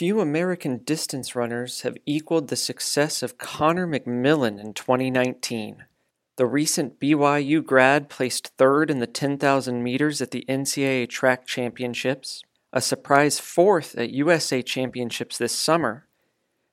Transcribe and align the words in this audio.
Few 0.00 0.18
American 0.18 0.78
distance 0.78 1.36
runners 1.36 1.82
have 1.82 1.98
equaled 2.06 2.48
the 2.48 2.56
success 2.56 3.22
of 3.22 3.36
Connor 3.36 3.86
McMillan 3.86 4.58
in 4.58 4.72
2019. 4.72 5.84
The 6.36 6.46
recent 6.46 6.98
BYU 6.98 7.62
grad 7.62 8.08
placed 8.08 8.56
third 8.56 8.90
in 8.90 9.00
the 9.00 9.06
10,000 9.06 9.82
meters 9.82 10.22
at 10.22 10.30
the 10.30 10.46
NCAA 10.48 11.06
Track 11.10 11.46
Championships, 11.46 12.42
a 12.72 12.80
surprise 12.80 13.38
fourth 13.38 13.94
at 13.94 14.08
USA 14.08 14.62
Championships 14.62 15.36
this 15.36 15.52
summer, 15.52 16.06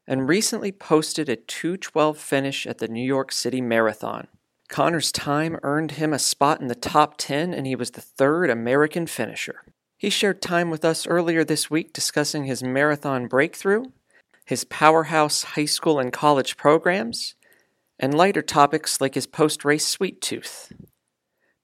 and 0.08 0.30
recently 0.30 0.72
posted 0.72 1.28
a 1.28 1.36
212 1.36 2.18
finish 2.18 2.66
at 2.66 2.78
the 2.78 2.88
New 2.88 3.06
York 3.06 3.34
City 3.34 3.60
Marathon. 3.60 4.30
Connor's 4.70 5.12
time 5.12 5.60
earned 5.64 5.92
him 5.92 6.14
a 6.14 6.18
spot 6.18 6.62
in 6.62 6.68
the 6.68 6.76
top 6.76 7.16
10, 7.18 7.54
and 7.54 7.68
he 7.68 7.76
was 7.76 7.92
the 7.92 8.00
third 8.00 8.50
American 8.50 9.06
finisher. 9.06 9.66
He 9.98 10.12
shared 10.12 10.44
time 10.44 10.70
with 10.70 10.86
us 10.86 11.08
earlier 11.08 11.44
this 11.44 11.72
week 11.72 11.92
discussing 11.92 12.44
his 12.44 12.62
marathon 12.62 13.28
breakthrough, 13.28 13.86
his 14.46 14.64
powerhouse 14.64 15.44
high 15.44 15.66
school 15.66 16.00
and 16.00 16.14
college 16.14 16.56
programs, 16.56 17.34
and 18.00 18.14
lighter 18.16 18.44
topics 18.44 19.02
like 19.02 19.16
his 19.16 19.26
post 19.26 19.66
race 19.66 19.88
sweet 19.88 20.22
tooth. 20.22 20.72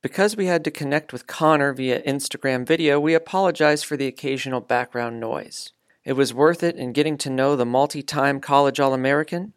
Because 0.02 0.36
we 0.36 0.48
had 0.48 0.64
to 0.64 0.72
connect 0.72 1.14
with 1.14 1.28
Connor 1.28 1.74
via 1.74 2.02
Instagram 2.02 2.66
video, 2.66 3.00
we 3.00 3.14
apologize 3.14 3.84
for 3.84 3.96
the 3.96 4.08
occasional 4.08 4.62
background 4.62 5.20
noise. 5.20 5.72
It 6.04 6.14
was 6.14 6.34
worth 6.34 6.64
it 6.64 6.76
in 6.76 6.92
getting 6.92 7.18
to 7.20 7.30
know 7.30 7.56
the 7.56 7.66
multi 7.66 8.02
time 8.02 8.42
college 8.42 8.80
All 8.80 8.96
American 8.96 9.54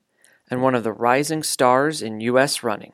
and 0.50 0.62
one 0.62 0.74
of 0.74 0.84
the 0.84 0.92
rising 0.92 1.42
stars 1.42 2.02
in 2.02 2.20
U.S. 2.20 2.62
running. 2.62 2.92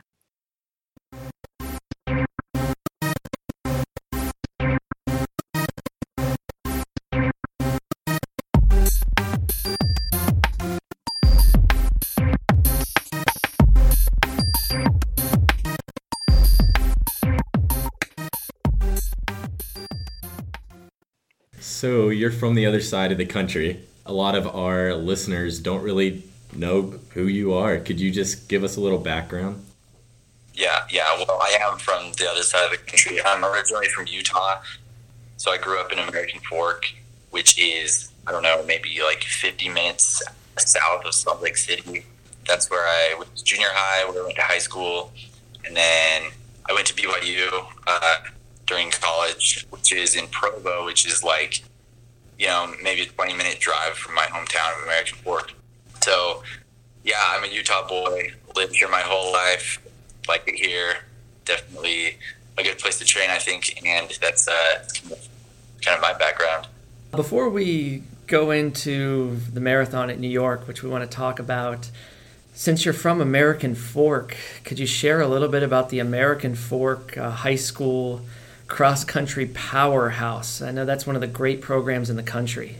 You're 22.23 22.31
from 22.31 22.55
the 22.55 22.65
other 22.65 22.81
side 22.81 23.11
of 23.11 23.19
the 23.19 23.27
country. 23.27 23.81
A 24.07 24.13
lot 24.13 24.37
of 24.37 24.47
our 24.47 24.95
listeners 24.95 25.59
don't 25.59 25.83
really 25.83 26.23
know 26.55 27.01
who 27.15 27.27
you 27.27 27.53
are. 27.53 27.79
Could 27.79 27.99
you 27.99 28.13
just 28.13 28.49
give 28.49 28.63
us 28.63 28.77
a 28.77 28.81
little 28.81 29.01
background? 29.01 29.61
Yeah, 30.55 30.85
yeah. 30.89 31.17
Well, 31.17 31.41
I 31.43 31.59
am 31.61 31.79
from 31.79 32.13
the 32.13 32.31
other 32.31 32.45
side 32.45 32.65
of 32.65 32.71
the 32.71 32.77
country. 32.77 33.19
I'm 33.25 33.45
originally 33.45 33.89
from 33.89 34.07
Utah. 34.07 34.61
So 35.37 35.51
I 35.51 35.59
grew 35.59 35.81
up 35.81 35.91
in 35.91 35.99
American 35.99 36.39
Fork, 36.49 36.85
which 37.31 37.59
is, 37.59 38.13
I 38.29 38.31
don't 38.31 38.45
know, 38.45 38.63
maybe 38.69 39.01
like 39.03 39.25
50 39.25 39.69
minutes 39.71 40.23
south 40.59 41.05
of 41.05 41.15
Salt 41.15 41.43
Lake 41.43 41.57
City. 41.57 42.07
That's 42.47 42.71
where 42.71 42.87
I 42.87 43.17
was 43.19 43.43
junior 43.43 43.71
high, 43.73 44.09
where 44.09 44.23
I 44.23 44.27
went 44.27 44.37
to 44.37 44.43
high 44.43 44.59
school. 44.59 45.11
And 45.65 45.77
then 45.77 46.31
I 46.71 46.73
went 46.73 46.87
to 46.87 46.95
BYU 46.95 47.67
uh, 47.89 48.17
during 48.67 48.93
college, 48.93 49.67
which 49.71 49.93
is 49.93 50.15
in 50.15 50.29
Provo, 50.29 50.85
which 50.85 51.05
is 51.05 51.25
like 51.25 51.65
you 52.43 52.49
know, 52.49 52.75
maybe 52.83 53.03
a 53.03 53.07
20 53.07 53.35
minute 53.35 53.61
drive 53.61 53.95
from 53.95 54.17
my 54.17 54.25
hometown 54.25 54.77
of 54.77 54.83
American 54.83 55.17
Fork. 55.19 55.53
So, 56.03 56.43
yeah, 57.05 57.15
I'm 57.21 57.45
a 57.45 57.47
Utah 57.47 57.87
boy, 57.87 58.33
lived 58.57 58.75
here 58.75 58.89
my 58.89 59.01
whole 59.01 59.33
life, 59.33 59.81
like 60.27 60.43
it 60.49 60.57
here. 60.57 60.97
Definitely 61.45 62.19
a 62.59 62.65
good 62.65 62.81
place 62.81 62.99
to 62.99 63.05
train, 63.05 63.31
I 63.31 63.39
think, 63.39 63.81
and 63.87 64.11
that's 64.21 64.49
uh, 64.49 64.85
kind 65.83 65.97
of 65.97 66.03
my 66.03 66.15
background. 66.15 66.67
Before 67.13 67.49
we 67.49 68.03
go 68.27 68.51
into 68.51 69.37
the 69.53 69.61
marathon 69.61 70.11
at 70.11 70.19
New 70.19 70.29
York, 70.29 70.67
which 70.67 70.83
we 70.83 70.89
want 70.89 71.09
to 71.09 71.17
talk 71.17 71.39
about, 71.39 71.91
since 72.55 72.85
you're 72.85 72.93
from 72.93 73.21
American 73.21 73.77
Fork, 73.77 74.37
could 74.65 74.81
you 74.81 74.87
share 74.87 75.21
a 75.21 75.29
little 75.29 75.49
bit 75.49 75.63
about 75.63 75.91
the 75.91 76.01
American 76.01 76.57
Fork 76.57 77.17
uh, 77.17 77.31
High 77.31 77.55
School 77.55 78.23
cross 78.73 79.05
country 79.05 79.45
powerhouse. 79.47 80.63
I 80.63 80.71
know 80.71 80.87
that's 80.87 81.07
one 81.07 81.15
of 81.15 81.21
the 81.21 81.29
great 81.29 81.61
programs 81.61 82.09
in 82.09 82.17
the 82.17 82.23
country. 82.23 82.77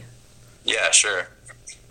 Yeah, 0.65 0.89
sure. 0.89 1.27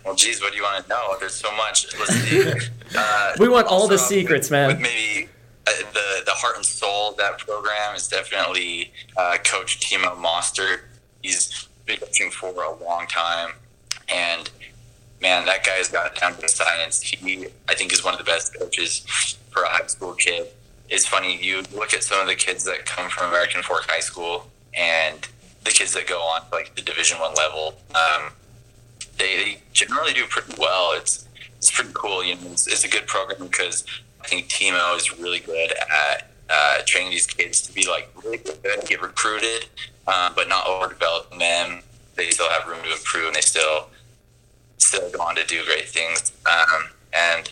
Well, 0.05 0.17
geez, 0.17 0.43
what 0.43 0.51
do 0.51 0.59
you 0.59 0.65
want 0.65 0.83
to 0.83 0.89
know? 0.89 1.15
There's 1.21 1.35
so 1.35 1.55
much. 1.57 1.87
Uh, 2.95 3.33
we 3.39 3.49
want 3.49 3.67
all 3.69 3.89
the 3.89 3.97
secrets, 3.97 4.49
with, 4.49 4.53
man. 4.53 4.69
With 4.69 4.81
maybe 4.81 5.27
uh, 5.67 5.71
the 5.95 6.25
the 6.27 6.33
heart 6.33 6.57
and 6.57 6.67
soul 6.67 7.13
of 7.13 7.17
that 7.17 7.39
program 7.39 7.95
is 7.95 8.07
definitely 8.07 8.93
uh, 9.17 9.39
Coach 9.43 9.81
Timo 9.81 10.15
Mostert. 10.15 10.81
He's 11.23 11.69
been 11.87 11.97
coaching 11.97 12.31
for 12.31 12.49
a 12.49 12.84
long 12.84 13.07
time, 13.07 13.53
and 14.11 14.51
man, 15.23 15.47
that 15.47 15.65
guy's 15.65 15.89
got 15.89 16.15
down 16.17 16.34
to 16.34 16.43
the 16.43 16.51
science. 16.51 17.01
He, 17.01 17.47
I 17.67 17.75
think, 17.75 17.95
is 17.95 18.05
one 18.05 18.13
of 18.13 18.19
the 18.19 18.27
best 18.27 18.59
coaches 18.59 19.07
for 19.51 19.63
a 19.63 19.69
high 19.71 19.87
school 19.87 20.13
kid 20.13 20.49
it's 20.92 21.06
funny. 21.06 21.42
You 21.42 21.62
look 21.75 21.94
at 21.94 22.04
some 22.04 22.20
of 22.20 22.26
the 22.26 22.34
kids 22.34 22.64
that 22.64 22.84
come 22.84 23.08
from 23.08 23.30
American 23.30 23.62
Fork 23.62 23.84
High 23.88 24.00
School 24.00 24.47
and 24.75 25.26
the 25.64 25.70
kids 25.70 25.94
that 25.94 26.06
go 26.06 26.20
on 26.20 26.42
to 26.42 26.54
like 26.54 26.75
the 26.75 26.82
Division 26.82 27.19
One 27.19 27.34
level. 27.34 27.75
Um, 27.94 28.32
they, 29.16 29.36
they, 29.36 29.62
generally 29.72 30.12
do 30.12 30.26
pretty 30.26 30.54
well. 30.58 30.92
It's 30.94 31.26
it's 31.56 31.70
pretty 31.70 31.92
cool. 31.94 32.22
You 32.22 32.34
know, 32.34 32.53
it's, 32.53 32.66
it's 32.66 32.84
a 32.84 32.88
good 32.88 33.06
program 33.06 33.48
because 33.48 33.84
I 34.20 34.28
think 34.28 34.48
Timo 34.48 34.94
is 34.97 35.19
really 35.19 35.38
good 35.41 35.72
at 35.72 36.30
uh, 36.50 36.78
training 36.84 37.10
these 37.10 37.26
kids 37.26 37.62
to 37.62 37.72
be 37.72 37.88
like 37.88 38.10
really 38.22 38.38
good, 38.38 38.60
get 38.84 39.00
recruited, 39.00 39.66
um, 40.06 40.34
but 40.36 40.48
not 40.48 40.66
overdeveloping 40.66 41.38
them. 41.38 41.82
They 42.16 42.28
still 42.30 42.50
have 42.50 42.69
room 42.69 42.82
to 42.82 42.92
improve, 42.92 43.28
and 43.28 43.36
they 43.36 43.41
still 43.41 43.88
still 44.76 45.10
go 45.10 45.22
on 45.22 45.36
to 45.36 45.47
do 45.47 45.64
great 45.64 45.88
things. 45.88 46.32
Um, 46.44 46.91
and 47.14 47.50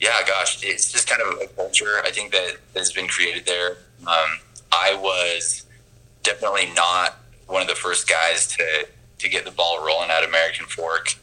yeah, 0.00 0.16
gosh, 0.26 0.62
it's 0.62 0.92
just 0.92 1.08
kind 1.08 1.20
of 1.22 1.40
a 1.40 1.46
culture 1.54 2.00
I 2.04 2.10
think 2.10 2.32
that 2.32 2.56
has 2.76 2.92
been 2.92 3.08
created 3.08 3.46
there. 3.46 3.78
Um, 4.06 4.38
I 4.72 4.96
was 5.00 5.66
definitely 6.22 6.68
not 6.74 7.16
one 7.46 7.62
of 7.62 7.68
the 7.68 7.74
first 7.74 8.08
guys 8.08 8.46
to 8.48 8.86
to 9.18 9.28
get 9.28 9.44
the 9.44 9.50
ball 9.50 9.84
rolling 9.84 10.10
at 10.10 10.24
American 10.24 10.66
Fork. 10.66 11.14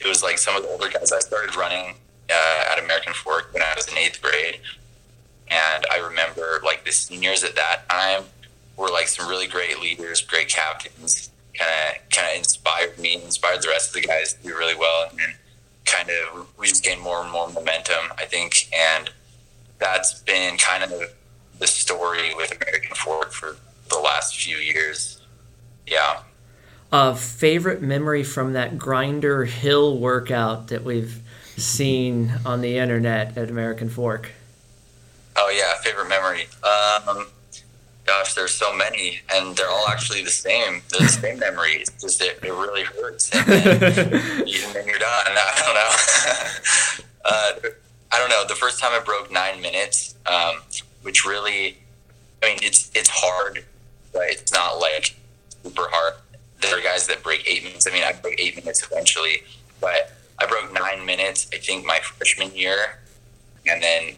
It 0.00 0.08
was 0.08 0.22
like 0.22 0.38
some 0.38 0.56
of 0.56 0.62
the 0.62 0.68
older 0.68 0.88
guys. 0.88 1.12
I 1.12 1.20
started 1.20 1.54
running 1.54 1.94
uh, 2.28 2.64
at 2.72 2.82
American 2.82 3.12
Fork 3.12 3.50
when 3.52 3.62
I 3.62 3.72
was 3.76 3.86
in 3.86 3.96
eighth 3.96 4.20
grade, 4.20 4.58
and 5.48 5.84
I 5.92 5.98
remember 5.98 6.60
like 6.64 6.84
the 6.84 6.92
seniors 6.92 7.44
at 7.44 7.54
that 7.54 7.88
time 7.88 8.24
were 8.76 8.88
like 8.88 9.06
some 9.06 9.28
really 9.28 9.46
great 9.46 9.78
leaders, 9.80 10.22
great 10.22 10.48
captains. 10.48 11.30
Kind 11.56 11.70
of 11.70 12.10
kind 12.10 12.30
of 12.32 12.38
inspired 12.38 12.98
me, 12.98 13.22
inspired 13.22 13.62
the 13.62 13.68
rest 13.68 13.88
of 13.88 14.02
the 14.02 14.08
guys 14.08 14.34
to 14.34 14.42
do 14.42 14.56
really 14.56 14.76
well, 14.76 15.10
and 15.10 15.34
kind 15.90 16.10
of 16.10 16.46
we 16.58 16.68
just 16.68 16.84
gained 16.84 17.00
more 17.00 17.22
and 17.22 17.30
more 17.30 17.48
momentum, 17.48 18.12
I 18.16 18.24
think, 18.24 18.68
and 18.74 19.10
that's 19.78 20.20
been 20.22 20.56
kind 20.56 20.84
of 20.84 20.92
the 21.58 21.66
story 21.66 22.34
with 22.34 22.52
American 22.60 22.94
Fork 22.94 23.32
for 23.32 23.56
the 23.88 23.98
last 23.98 24.36
few 24.36 24.56
years. 24.56 25.20
Yeah. 25.86 26.20
A 26.92 27.14
favorite 27.14 27.82
memory 27.82 28.24
from 28.24 28.52
that 28.54 28.78
grinder 28.78 29.44
hill 29.44 29.96
workout 29.98 30.68
that 30.68 30.84
we've 30.84 31.20
seen 31.56 32.32
on 32.44 32.60
the 32.60 32.78
internet 32.78 33.36
at 33.36 33.50
American 33.50 33.88
Fork? 33.88 34.30
Oh 35.36 35.50
yeah, 35.50 35.74
favorite 35.82 36.08
memory. 36.08 36.48
Um, 36.62 37.26
gosh, 38.10 38.34
there's 38.34 38.52
so 38.52 38.74
many, 38.74 39.20
and 39.32 39.54
they're 39.56 39.70
all 39.70 39.86
actually 39.88 40.22
the 40.24 40.30
same. 40.30 40.82
They're 40.88 41.06
the 41.06 41.08
same 41.22 41.38
memory. 41.38 41.74
It's 41.74 41.90
just 42.02 42.20
it, 42.20 42.40
it 42.42 42.50
really 42.50 42.82
hurts, 42.82 43.32
and 43.32 43.46
then, 43.46 43.82
and 43.82 44.74
then 44.74 44.86
you're 44.86 44.98
done. 44.98 45.26
I 45.28 45.62
don't 45.64 45.74
know. 45.80 47.04
uh, 47.24 47.70
I 48.12 48.18
don't 48.18 48.30
know. 48.30 48.44
The 48.48 48.56
first 48.56 48.80
time 48.80 48.90
I 48.92 49.02
broke 49.04 49.30
nine 49.30 49.62
minutes, 49.62 50.16
um, 50.26 50.56
which 51.02 51.24
really, 51.24 51.78
I 52.42 52.48
mean, 52.48 52.58
it's 52.62 52.90
it's 52.96 53.10
hard, 53.12 53.64
but 54.12 54.24
it's 54.24 54.52
not 54.52 54.80
like 54.80 55.14
super 55.62 55.86
hard. 55.88 56.14
There 56.60 56.76
are 56.76 56.82
guys 56.82 57.06
that 57.06 57.22
break 57.22 57.48
eight 57.48 57.62
minutes. 57.62 57.86
I 57.86 57.92
mean, 57.92 58.02
I 58.02 58.12
broke 58.12 58.34
eight 58.40 58.56
minutes 58.56 58.82
eventually, 58.82 59.44
but 59.80 60.12
I 60.40 60.46
broke 60.46 60.72
nine 60.72 61.06
minutes. 61.06 61.48
I 61.54 61.58
think 61.58 61.86
my 61.86 62.00
freshman 62.00 62.50
year, 62.56 62.98
and 63.68 63.80
then 63.80 64.16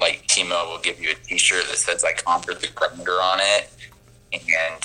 like 0.00 0.26
Timo 0.26 0.68
will 0.68 0.80
give 0.80 1.00
you 1.00 1.10
a 1.10 1.14
T-shirt 1.14 1.66
that 1.68 1.76
says 1.76 2.04
"I 2.04 2.12
conquered 2.12 2.60
the 2.60 2.68
grinder" 2.68 3.12
on 3.12 3.38
it, 3.40 3.70
and 4.32 4.82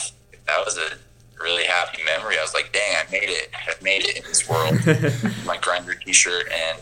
that 0.48 0.66
was 0.66 0.78
a 0.78 0.98
really 1.42 1.66
happy 1.66 2.04
memory. 2.04 2.38
I 2.38 2.42
was 2.42 2.54
like, 2.54 2.72
"Dang, 2.72 2.96
I 2.96 3.12
made 3.12 3.30
it! 3.30 3.50
I've 3.68 3.82
made 3.82 4.04
it 4.04 4.18
in 4.18 4.24
this 4.24 4.48
world." 4.50 4.76
my 5.46 5.58
grinder 5.58 5.94
T-shirt, 5.96 6.52
and 6.52 6.80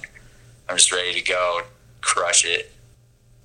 I'm 0.70 0.78
just 0.78 0.92
ready 0.92 1.14
to 1.14 1.22
go 1.22 1.62
crush 2.02 2.46
it. 2.46 2.72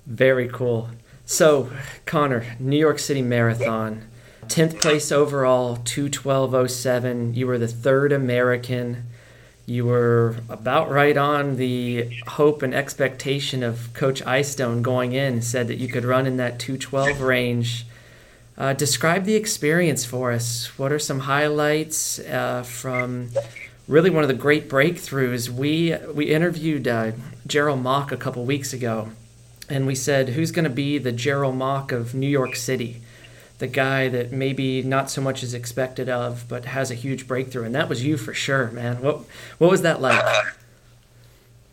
Very 0.05 0.47
cool. 0.47 0.89
So, 1.25 1.69
Connor, 2.05 2.55
New 2.59 2.77
York 2.77 2.99
City 2.99 3.21
Marathon, 3.21 4.07
tenth 4.47 4.79
place 4.79 5.11
overall, 5.11 5.77
two 5.77 6.09
twelve 6.09 6.53
oh 6.53 6.67
seven. 6.67 7.33
You 7.33 7.47
were 7.47 7.57
the 7.57 7.67
third 7.67 8.11
American 8.11 9.07
you 9.67 9.85
were 9.85 10.37
about 10.49 10.89
right 10.89 11.15
on 11.17 11.57
the 11.57 12.09
hope 12.25 12.63
and 12.63 12.73
expectation 12.73 13.61
of 13.61 13.93
Coach 13.93 14.25
Eyestone 14.25 14.81
going 14.81 15.11
in. 15.11 15.43
Said 15.43 15.67
that 15.67 15.77
you 15.77 15.87
could 15.87 16.05
run 16.05 16.25
in 16.25 16.37
that 16.37 16.57
212 16.57 17.21
range. 17.21 17.85
Uh, 18.57 18.73
describe 18.73 19.25
the 19.25 19.35
experience 19.35 20.03
for 20.03 20.31
us. 20.31 20.79
What 20.79 20.91
are 20.91 20.97
some 20.97 21.19
highlights 21.19 22.17
uh, 22.17 22.63
from 22.63 23.29
really 23.87 24.09
one 24.09 24.23
of 24.23 24.27
the 24.27 24.33
great 24.33 24.69
breakthroughs. 24.69 25.49
We 25.49 25.95
we 26.13 26.25
interviewed 26.25 26.87
uh, 26.87 27.11
Jerrell 27.47 27.81
Mock 27.81 28.11
a 28.11 28.17
couple 28.17 28.43
weeks 28.45 28.73
ago, 28.73 29.09
and 29.69 29.87
we 29.87 29.95
said, 29.95 30.29
"Who's 30.29 30.51
going 30.51 30.65
to 30.65 30.69
be 30.69 30.97
the 30.97 31.13
Jerrell 31.13 31.55
Mock 31.55 31.91
of 31.91 32.13
New 32.13 32.27
York 32.27 32.55
City?" 32.55 33.01
The 33.59 33.67
guy 33.67 34.07
that 34.09 34.31
maybe 34.31 34.83
not 34.83 35.09
so 35.09 35.21
much 35.21 35.41
is 35.41 35.53
expected 35.53 36.09
of, 36.09 36.45
but 36.47 36.65
has 36.65 36.91
a 36.91 36.93
huge 36.93 37.27
breakthrough, 37.27 37.63
and 37.63 37.73
that 37.73 37.89
was 37.89 38.03
you 38.03 38.17
for 38.17 38.33
sure, 38.33 38.69
man. 38.71 39.01
What 39.01 39.21
what 39.57 39.71
was 39.71 39.81
that 39.81 39.99
like? 39.99 40.23
Uh, 40.23 40.43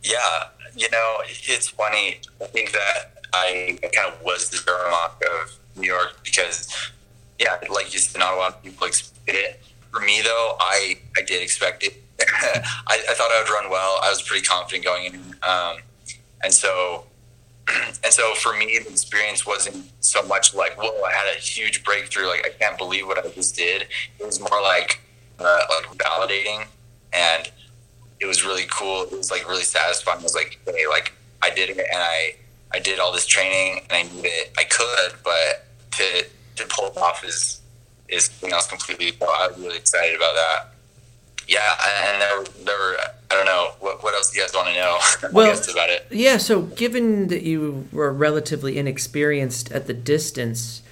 yeah, 0.02 0.48
you 0.76 0.88
know, 0.90 1.18
it's 1.26 1.68
funny. 1.68 2.20
I 2.40 2.46
think 2.46 2.72
that 2.72 3.12
I 3.32 3.78
kind 3.82 4.12
of 4.12 4.22
was 4.22 4.50
the 4.50 4.62
Mock 4.90 5.22
of 5.42 5.58
New 5.76 5.86
York 5.86 6.20
because, 6.24 6.68
yeah, 7.38 7.58
like 7.70 7.92
you 7.92 7.98
said, 7.98 8.18
not 8.18 8.34
a 8.34 8.36
lot 8.36 8.54
of 8.54 8.62
people 8.62 8.86
expect 8.86 9.28
it. 9.28 9.60
For 9.90 10.00
me, 10.00 10.22
though, 10.22 10.56
I 10.60 10.96
I 11.16 11.22
did 11.22 11.42
expect 11.42 11.84
it. 11.84 12.02
I, 12.20 13.04
I, 13.10 13.14
thought 13.14 13.30
I 13.32 13.42
would 13.42 13.50
run 13.50 13.70
well. 13.70 13.98
I 14.02 14.08
was 14.08 14.22
pretty 14.22 14.46
confident 14.46 14.84
going 14.84 15.06
in, 15.06 15.14
um, 15.42 15.78
and 16.42 16.54
so 16.54 17.04
and 18.04 18.12
so 18.12 18.34
for 18.34 18.56
me, 18.56 18.78
the 18.78 18.90
experience 18.90 19.46
wasn't 19.46 19.90
so 20.00 20.22
much 20.22 20.54
like, 20.54 20.76
"Whoa, 20.76 21.02
I 21.02 21.12
had 21.12 21.34
a 21.34 21.38
huge 21.38 21.84
breakthrough!" 21.84 22.26
Like 22.26 22.46
I 22.46 22.50
can't 22.50 22.76
believe 22.76 23.06
what 23.06 23.24
I 23.24 23.28
just 23.30 23.56
did. 23.56 23.86
It 24.18 24.26
was 24.26 24.40
more 24.40 24.60
like 24.62 25.00
uh, 25.38 25.60
like 25.70 25.98
validating, 25.98 26.66
and 27.12 27.50
it 28.20 28.26
was 28.26 28.44
really 28.44 28.64
cool. 28.70 29.02
It 29.02 29.12
was 29.12 29.30
like 29.30 29.48
really 29.48 29.62
satisfying. 29.62 30.20
It 30.20 30.24
was 30.24 30.34
like, 30.34 30.58
hey, 30.66 30.86
like 30.88 31.12
I 31.42 31.50
did 31.50 31.70
it, 31.70 31.78
and 31.78 31.98
I 32.02 32.34
I 32.72 32.80
did 32.80 32.98
all 32.98 33.12
this 33.12 33.26
training, 33.26 33.86
and 33.88 33.92
I 33.92 34.12
knew 34.12 34.22
that 34.22 34.46
I 34.58 34.64
could, 34.64 35.18
but 35.22 35.66
to 35.92 36.26
to 36.56 36.66
pull 36.68 36.88
it 36.88 36.96
off 36.96 37.24
is 37.24 37.60
is 38.08 38.26
something 38.26 38.52
else 38.52 38.66
completely. 38.66 39.12
So 39.18 39.26
I 39.26 39.48
was 39.48 39.58
really 39.58 39.76
excited 39.76 40.16
about 40.16 40.34
that. 40.34 40.73
Yeah, 41.46 41.60
and 42.06 42.20
there, 42.20 42.44
there 42.64 42.78
were, 42.78 42.96
I 43.30 43.34
don't 43.34 43.46
know, 43.46 43.72
what, 43.80 44.02
what 44.02 44.14
else 44.14 44.30
do 44.30 44.38
you 44.38 44.44
guys 44.44 44.54
want 44.54 44.68
to 44.68 44.74
know? 44.74 44.98
Well, 45.32 45.52
about 45.52 45.90
it. 45.90 46.06
Yeah, 46.10 46.38
so 46.38 46.62
given 46.62 47.28
that 47.28 47.42
you 47.42 47.88
were 47.92 48.12
relatively 48.12 48.78
inexperienced 48.78 49.70
at 49.72 49.86
the 49.86 49.94
distance, 49.94 50.82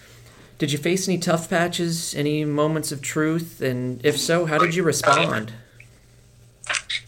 did 0.59 0.73
you 0.73 0.79
face 0.79 1.09
any 1.09 1.19
tough 1.19 1.49
patches, 1.51 2.15
any 2.15 2.45
moments 2.45 2.93
of 2.93 3.03
truth, 3.03 3.61
and 3.61 4.05
if 4.05 4.19
so, 4.19 4.47
how 4.47 4.59
did 4.59 4.75
you 4.75 4.83
respond? 4.83 5.53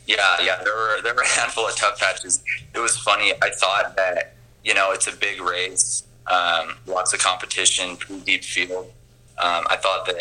Yeah, 0.06 0.17
yeah, 0.43 0.62
there 0.62 0.75
were 0.75 1.00
there 1.02 1.14
were 1.14 1.23
a 1.23 1.29
handful 1.29 1.67
of 1.67 1.76
tough 1.76 1.99
patches. 1.99 2.43
It 2.75 2.79
was 2.79 2.97
funny. 2.97 3.32
I 3.40 3.50
thought 3.50 3.97
that 3.97 4.35
you 4.64 4.75
know 4.75 4.90
it's 4.93 5.06
a 5.06 5.12
big 5.12 5.40
race, 5.40 6.02
um, 6.26 6.75
lots 6.87 7.14
of 7.14 7.20
competition, 7.20 7.97
pretty 7.97 8.23
deep 8.23 8.44
field. 8.44 8.93
Um, 9.38 9.64
I 9.70 9.76
thought 9.76 10.06
that 10.06 10.17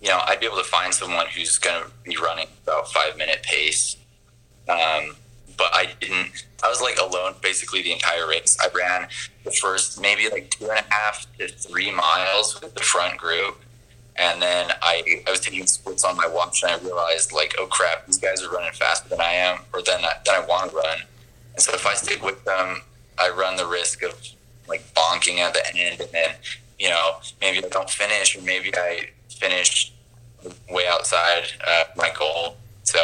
you 0.00 0.08
know 0.08 0.20
I'd 0.26 0.40
be 0.40 0.46
able 0.46 0.58
to 0.58 0.64
find 0.64 0.92
someone 0.92 1.26
who's 1.26 1.58
going 1.58 1.82
to 1.82 1.90
be 2.04 2.16
running 2.16 2.46
about 2.62 2.88
five 2.92 3.16
minute 3.16 3.42
pace, 3.42 3.96
um, 4.68 5.16
but 5.56 5.70
I 5.72 5.88
didn't. 6.00 6.44
I 6.62 6.68
was 6.68 6.80
like 6.80 6.98
alone 6.98 7.34
basically 7.42 7.82
the 7.82 7.92
entire 7.92 8.26
race. 8.26 8.56
I 8.60 8.68
ran 8.76 9.08
the 9.44 9.50
first 9.52 10.00
maybe 10.00 10.28
like 10.28 10.50
two 10.50 10.68
and 10.68 10.78
a 10.78 10.94
half 10.94 11.26
to 11.38 11.48
three 11.48 11.90
miles 11.90 12.60
with 12.60 12.74
the 12.74 12.82
front 12.82 13.16
group, 13.16 13.60
and 14.18 14.42
then 14.42 14.70
I, 14.82 15.22
I 15.26 15.30
was 15.30 15.40
taking 15.40 15.66
splits 15.66 16.04
on 16.04 16.16
my 16.16 16.26
watch 16.26 16.62
and 16.62 16.72
I 16.72 16.78
realized 16.78 17.32
like, 17.32 17.54
oh 17.58 17.66
crap, 17.66 18.06
these 18.06 18.18
guys 18.18 18.42
are 18.42 18.50
running 18.50 18.72
faster 18.72 19.08
than 19.08 19.20
I 19.20 19.32
am 19.32 19.60
or 19.72 19.80
than 19.80 20.04
I, 20.04 20.14
than 20.24 20.34
I 20.34 20.44
want 20.44 20.70
to 20.70 20.76
run. 20.76 20.98
And 21.54 21.62
so 21.62 21.72
if 21.72 21.86
I 21.86 21.94
stick 21.94 22.22
with 22.22 22.44
them, 22.44 22.82
I 23.16 23.30
run 23.30 23.56
the 23.56 23.66
risk 23.66 24.02
of 24.02 24.14
like 24.68 24.82
bonking 24.94 25.38
at 25.38 25.54
the 25.54 25.62
end 25.74 26.00
and 26.00 26.10
then, 26.10 26.30
you 26.80 26.88
know, 26.88 27.18
maybe 27.40 27.64
I 27.64 27.68
don't 27.68 27.88
finish 27.88 28.36
or 28.36 28.42
maybe 28.42 28.72
I 28.76 29.10
finish 29.38 29.92
way 30.70 30.86
outside 30.86 31.44
uh, 31.66 31.84
my 31.96 32.10
goal. 32.16 32.56
So, 32.82 32.98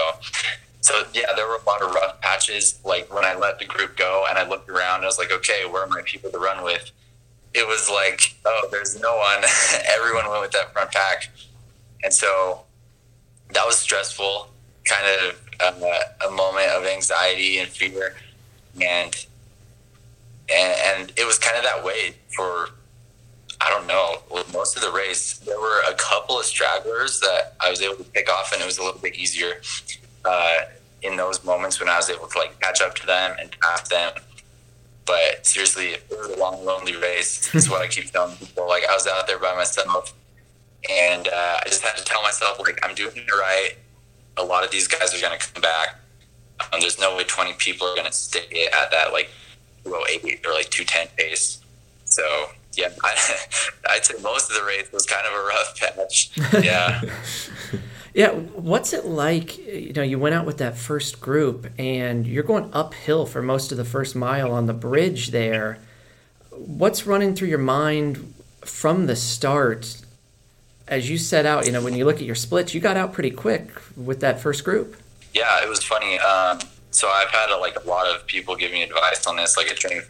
so 0.80 1.04
yeah, 1.12 1.26
there 1.36 1.46
were 1.46 1.56
a 1.56 1.66
lot 1.66 1.82
of 1.82 1.94
rough 1.94 2.20
patches. 2.20 2.78
Like 2.84 3.12
when 3.12 3.24
I 3.24 3.34
let 3.34 3.58
the 3.58 3.64
group 3.64 3.96
go 3.96 4.24
and 4.28 4.38
I 4.38 4.48
looked 4.48 4.68
around, 4.68 5.02
I 5.02 5.06
was 5.06 5.18
like, 5.18 5.32
okay, 5.32 5.64
where 5.70 5.82
are 5.82 5.88
my 5.88 6.02
people 6.04 6.30
to 6.30 6.38
run 6.38 6.62
with? 6.64 6.90
it 7.54 7.66
was 7.66 7.88
like, 7.88 8.34
oh, 8.44 8.68
there's 8.70 9.00
no 9.00 9.16
one. 9.16 9.42
Everyone 9.96 10.28
went 10.28 10.42
with 10.42 10.50
that 10.52 10.72
front 10.72 10.90
pack, 10.90 11.30
and 12.02 12.12
so 12.12 12.62
that 13.52 13.64
was 13.64 13.78
stressful. 13.78 14.48
Kind 14.84 15.06
of 15.06 15.40
uh, 15.60 16.28
a 16.28 16.30
moment 16.32 16.68
of 16.72 16.84
anxiety 16.84 17.58
and 17.58 17.68
fear, 17.68 18.16
and 18.74 19.26
and, 20.52 20.74
and 20.84 21.12
it 21.16 21.24
was 21.24 21.38
kind 21.38 21.56
of 21.56 21.62
that 21.62 21.84
way 21.84 22.16
for 22.34 22.70
I 23.60 23.70
don't 23.70 23.86
know. 23.86 24.16
Most 24.52 24.76
of 24.76 24.82
the 24.82 24.90
race, 24.90 25.38
there 25.38 25.58
were 25.58 25.82
a 25.88 25.94
couple 25.94 26.38
of 26.38 26.44
stragglers 26.44 27.20
that 27.20 27.54
I 27.60 27.70
was 27.70 27.80
able 27.80 27.96
to 27.96 28.04
pick 28.04 28.30
off, 28.30 28.52
and 28.52 28.60
it 28.62 28.66
was 28.66 28.78
a 28.78 28.84
little 28.84 29.00
bit 29.00 29.14
easier 29.16 29.60
uh, 30.24 30.60
in 31.02 31.16
those 31.16 31.44
moments 31.44 31.80
when 31.80 31.88
I 31.88 31.96
was 31.96 32.10
able 32.10 32.26
to 32.26 32.38
like 32.38 32.58
catch 32.60 32.80
up 32.80 32.94
to 32.96 33.06
them 33.06 33.36
and 33.40 33.56
pass 33.60 33.88
them 33.88 34.12
but 35.06 35.44
seriously, 35.44 35.88
it 35.88 36.06
was 36.10 36.30
a 36.30 36.38
long, 36.38 36.64
lonely 36.64 36.96
race. 36.96 37.50
That's 37.52 37.68
what 37.68 37.82
I 37.82 37.88
keep 37.88 38.10
telling 38.10 38.36
people. 38.36 38.66
Like 38.68 38.84
I 38.88 38.94
was 38.94 39.06
out 39.06 39.26
there 39.26 39.38
by 39.38 39.54
myself, 39.54 40.14
and 40.90 41.28
uh, 41.28 41.56
I 41.60 41.62
just 41.66 41.82
had 41.82 41.96
to 41.96 42.04
tell 42.04 42.22
myself, 42.22 42.58
like, 42.60 42.78
I'm 42.82 42.94
doing 42.94 43.16
it 43.16 43.30
right. 43.30 43.74
A 44.36 44.44
lot 44.44 44.64
of 44.64 44.70
these 44.70 44.88
guys 44.88 45.14
are 45.14 45.20
going 45.20 45.38
to 45.38 45.52
come 45.52 45.62
back. 45.62 46.00
Um, 46.60 46.80
there's 46.80 46.98
no 46.98 47.16
way 47.16 47.24
20 47.24 47.54
people 47.54 47.86
are 47.86 47.94
going 47.94 48.06
to 48.06 48.12
stay 48.12 48.68
at 48.72 48.90
that 48.90 49.12
like 49.12 49.28
208 49.84 50.46
or 50.46 50.52
like 50.52 50.70
210 50.70 51.08
pace. 51.16 51.60
So 52.04 52.22
yeah, 52.76 52.90
I, 53.02 53.36
I'd 53.90 54.04
say 54.04 54.14
most 54.22 54.50
of 54.50 54.56
the 54.56 54.64
race 54.64 54.90
was 54.92 55.06
kind 55.06 55.26
of 55.26 55.32
a 55.32 55.44
rough 55.44 55.78
patch. 55.78 56.30
Yeah. 56.64 57.02
Yeah, 58.14 58.30
what's 58.30 58.92
it 58.92 59.04
like? 59.06 59.58
You 59.58 59.92
know, 59.92 60.02
you 60.02 60.20
went 60.20 60.36
out 60.36 60.46
with 60.46 60.58
that 60.58 60.76
first 60.76 61.20
group 61.20 61.66
and 61.78 62.24
you're 62.24 62.44
going 62.44 62.70
uphill 62.72 63.26
for 63.26 63.42
most 63.42 63.72
of 63.72 63.76
the 63.76 63.84
first 63.84 64.14
mile 64.14 64.52
on 64.52 64.66
the 64.66 64.72
bridge 64.72 65.32
there. 65.32 65.78
What's 66.50 67.06
running 67.06 67.34
through 67.34 67.48
your 67.48 67.58
mind 67.58 68.32
from 68.60 69.06
the 69.06 69.16
start 69.16 70.00
as 70.86 71.10
you 71.10 71.18
set 71.18 71.44
out? 71.44 71.66
You 71.66 71.72
know, 71.72 71.82
when 71.82 71.94
you 71.96 72.04
look 72.04 72.16
at 72.16 72.22
your 72.22 72.36
splits, 72.36 72.72
you 72.72 72.80
got 72.80 72.96
out 72.96 73.12
pretty 73.12 73.32
quick 73.32 73.70
with 73.96 74.20
that 74.20 74.40
first 74.40 74.62
group. 74.62 74.96
Yeah, 75.34 75.64
it 75.64 75.68
was 75.68 75.82
funny. 75.82 76.16
Um, 76.20 76.60
so 76.92 77.08
I've 77.08 77.30
had 77.30 77.50
a, 77.50 77.56
like 77.56 77.84
a 77.84 77.88
lot 77.88 78.06
of 78.06 78.24
people 78.28 78.54
give 78.54 78.70
me 78.70 78.84
advice 78.84 79.26
on 79.26 79.34
this, 79.34 79.56
like 79.56 79.66
a 79.66 79.74
trainer 79.74 80.04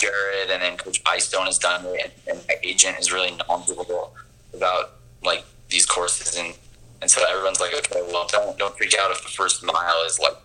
Jared, 0.00 0.50
and 0.50 0.62
then 0.62 0.76
Coach 0.76 1.02
Eyestone 1.06 1.46
has 1.46 1.58
done 1.58 1.84
it, 1.86 2.12
and, 2.26 2.36
and 2.36 2.46
my 2.48 2.54
agent 2.62 2.98
is 2.98 3.12
really 3.12 3.36
knowledgeable 3.36 4.14
about 4.54 4.92
like 5.22 5.44
these 5.68 5.86
courses 5.86 6.36
and 6.36 6.54
and 7.02 7.10
so 7.10 7.22
everyone's 7.30 7.60
like, 7.60 7.74
okay, 7.74 8.02
well, 8.12 8.26
don't 8.28 8.58
don't 8.58 8.76
freak 8.76 8.94
out 8.98 9.10
if 9.10 9.22
the 9.22 9.28
first 9.28 9.64
mile 9.64 10.04
is 10.06 10.18
like 10.18 10.36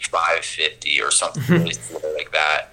550 0.00 1.00
or 1.00 1.10
something 1.10 1.42
really 1.48 1.72
slow 1.72 2.00
like 2.14 2.32
that. 2.32 2.72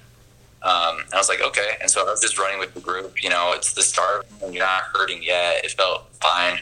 Um, 0.62 1.00
and 1.00 1.14
I 1.14 1.18
was 1.18 1.30
like, 1.30 1.42
okay. 1.42 1.78
And 1.82 1.90
so 1.90 2.06
I 2.06 2.12
was 2.12 2.20
just 2.20 2.38
running 2.38 2.60
with 2.60 2.74
the 2.74 2.82
group. 2.82 3.24
You 3.24 3.30
know, 3.30 3.54
it's 3.56 3.74
the 3.74 3.82
start 3.82 4.28
and 4.44 4.54
you're 4.54 4.66
not 4.66 4.84
hurting 4.94 5.24
yet. 5.24 5.64
It 5.64 5.72
felt 5.72 6.14
fine. 6.16 6.60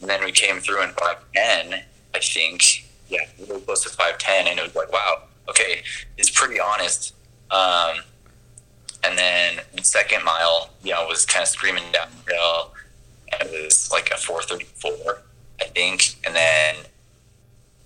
And 0.00 0.08
then 0.08 0.24
we 0.24 0.32
came 0.32 0.60
through 0.60 0.82
in 0.82 0.90
510, 0.90 1.82
I 2.14 2.18
think. 2.20 2.86
Yeah, 3.08 3.20
really 3.38 3.60
close 3.60 3.82
to 3.82 3.90
510. 3.90 4.46
And 4.48 4.58
it 4.58 4.62
was 4.62 4.74
like, 4.74 4.90
wow, 4.92 5.24
okay, 5.48 5.82
it's 6.16 6.30
pretty 6.30 6.58
honest. 6.58 7.14
Um, 7.50 7.98
and 9.04 9.16
then 9.18 9.60
the 9.76 9.84
second 9.84 10.24
mile, 10.24 10.70
you 10.82 10.92
know, 10.92 11.06
was 11.06 11.24
kind 11.26 11.42
of 11.42 11.48
screaming 11.48 11.84
downhill. 11.92 12.74
And 13.32 13.48
it 13.50 13.64
was 13.64 13.90
like 13.90 14.10
a 14.10 14.16
434. 14.16 15.22
I 15.60 15.64
think. 15.64 16.16
And 16.24 16.34
then, 16.34 16.76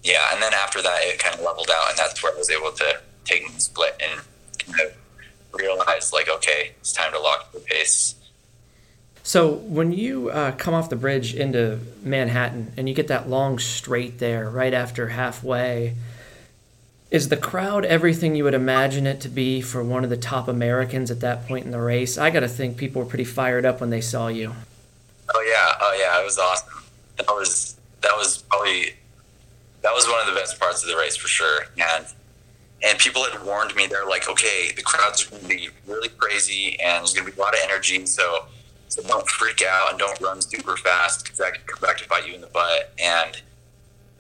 yeah, 0.03 0.29
and 0.33 0.43
then 0.43 0.53
after 0.55 0.83
that, 0.83 0.99
it 1.03 1.19
kind 1.19 1.35
of 1.35 1.41
leveled 1.43 1.71
out, 1.71 1.91
and 1.91 1.99
that's 1.99 2.23
where 2.23 2.35
I 2.35 2.37
was 2.37 2.51
able 2.51 2.73
to 2.73 3.01
take 3.25 3.53
the 3.53 3.61
split 3.61 4.01
and 4.03 4.21
kind 4.67 4.89
of 4.89 4.97
realize, 5.53 6.13
like, 6.13 6.29
okay, 6.29 6.73
it's 6.81 6.93
time 6.93 7.13
to 7.13 7.21
lock 7.21 7.53
the 7.53 7.61
pace. 7.61 8.15
So 9.23 9.53
when 9.53 9.93
you 9.93 10.31
uh, 10.31 10.53
come 10.53 10.75
off 10.75 10.91
the 10.91 10.97
bridge 10.97 11.35
into 11.35 11.79
Manhattan 12.03 12.73
and 12.77 12.89
you 12.89 12.95
get 12.95 13.07
that 13.09 13.31
long 13.31 13.61
straight 13.61 14.19
there 14.19 14.51
right 14.51 14.75
after 14.75 15.09
halfway, 15.09 15.95
is 17.13 17.29
the 17.29 17.37
crowd 17.37 17.85
everything 17.85 18.35
you 18.35 18.43
would 18.43 18.55
imagine 18.55 19.07
it 19.07 19.21
to 19.21 19.29
be 19.29 19.61
for 19.61 19.85
one 19.85 20.03
of 20.03 20.11
the 20.11 20.17
top 20.17 20.49
Americans 20.49 21.11
at 21.11 21.21
that 21.21 21.47
point 21.47 21.65
in 21.65 21.71
the 21.71 21.81
race? 21.81 22.19
I 22.19 22.31
got 22.31 22.41
to 22.41 22.49
think 22.49 22.77
people 22.77 23.03
were 23.03 23.09
pretty 23.09 23.25
fired 23.25 23.65
up 23.65 23.81
when 23.81 23.91
they 23.91 24.01
saw 24.01 24.27
you. 24.27 24.53
Oh 25.35 25.45
yeah, 25.47 25.77
oh 25.81 25.97
yeah, 26.01 26.21
it 26.21 26.25
was 26.25 26.39
awesome 26.39 26.83
that 27.27 27.27
was 27.29 27.77
that 28.03 28.13
was 28.17 28.39
probably 28.49 28.95
that 29.83 29.93
was 29.93 30.07
one 30.07 30.21
of 30.21 30.27
the 30.33 30.39
best 30.39 30.59
parts 30.59 30.83
of 30.83 30.89
the 30.89 30.97
race 30.97 31.17
for 31.17 31.29
sure. 31.29 31.67
And 31.79 32.07
and 32.83 32.99
people 32.99 33.25
had 33.25 33.45
warned 33.45 33.75
me 33.77 33.87
they're 33.87 34.07
like, 34.07 34.29
okay, 34.29 34.73
the 34.75 34.83
crowds 34.83 35.27
are 35.27 35.31
going 35.31 35.43
to 35.43 35.49
be 35.49 35.69
really 35.87 36.09
crazy 36.09 36.79
and 36.81 37.01
there's 37.01 37.15
going 37.15 37.27
to 37.27 37.33
be 37.33 37.41
a 37.41 37.43
lot 37.43 37.55
of 37.55 37.61
energy, 37.65 38.05
so 38.07 38.47
so 38.89 39.03
don't 39.03 39.27
freak 39.29 39.63
out 39.63 39.91
and 39.91 39.99
don't 39.99 40.21
run 40.21 40.41
super 40.43 40.77
fast 40.77 41.25
because 41.25 41.39
that 41.39 41.53
could 41.53 41.67
come 41.67 41.89
back 41.89 41.99
to 41.99 42.09
bite 42.09 42.29
you 42.29 42.35
in 42.35 42.41
the 42.41 42.49
butt. 42.49 42.93
And 43.03 43.41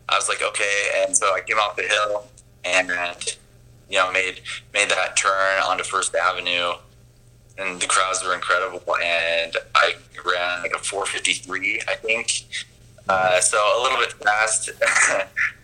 I 0.09 0.17
was 0.17 0.29
like, 0.29 0.43
okay. 0.43 1.05
And 1.05 1.17
so 1.17 1.27
I 1.35 1.41
came 1.41 1.59
off 1.59 1.77
the 1.77 1.83
hill 1.83 2.27
and 2.65 3.37
you 3.89 3.99
know 3.99 4.11
made 4.13 4.41
made 4.73 4.89
that 4.89 5.17
turn 5.17 5.63
onto 5.63 5.85
First 5.85 6.15
Avenue 6.15 6.73
and 7.59 7.81
the 7.81 7.87
crowds 7.87 8.25
were 8.25 8.35
incredible. 8.35 8.83
And 9.03 9.57
I 9.75 9.95
ran 10.25 10.63
like 10.63 10.73
a 10.73 10.79
453, 10.79 11.83
I 11.89 11.95
think, 11.95 12.47
uh, 13.09 13.41
so 13.41 13.59
a 13.59 13.83
little 13.83 13.99
bit 13.99 14.13
fast. 14.13 14.71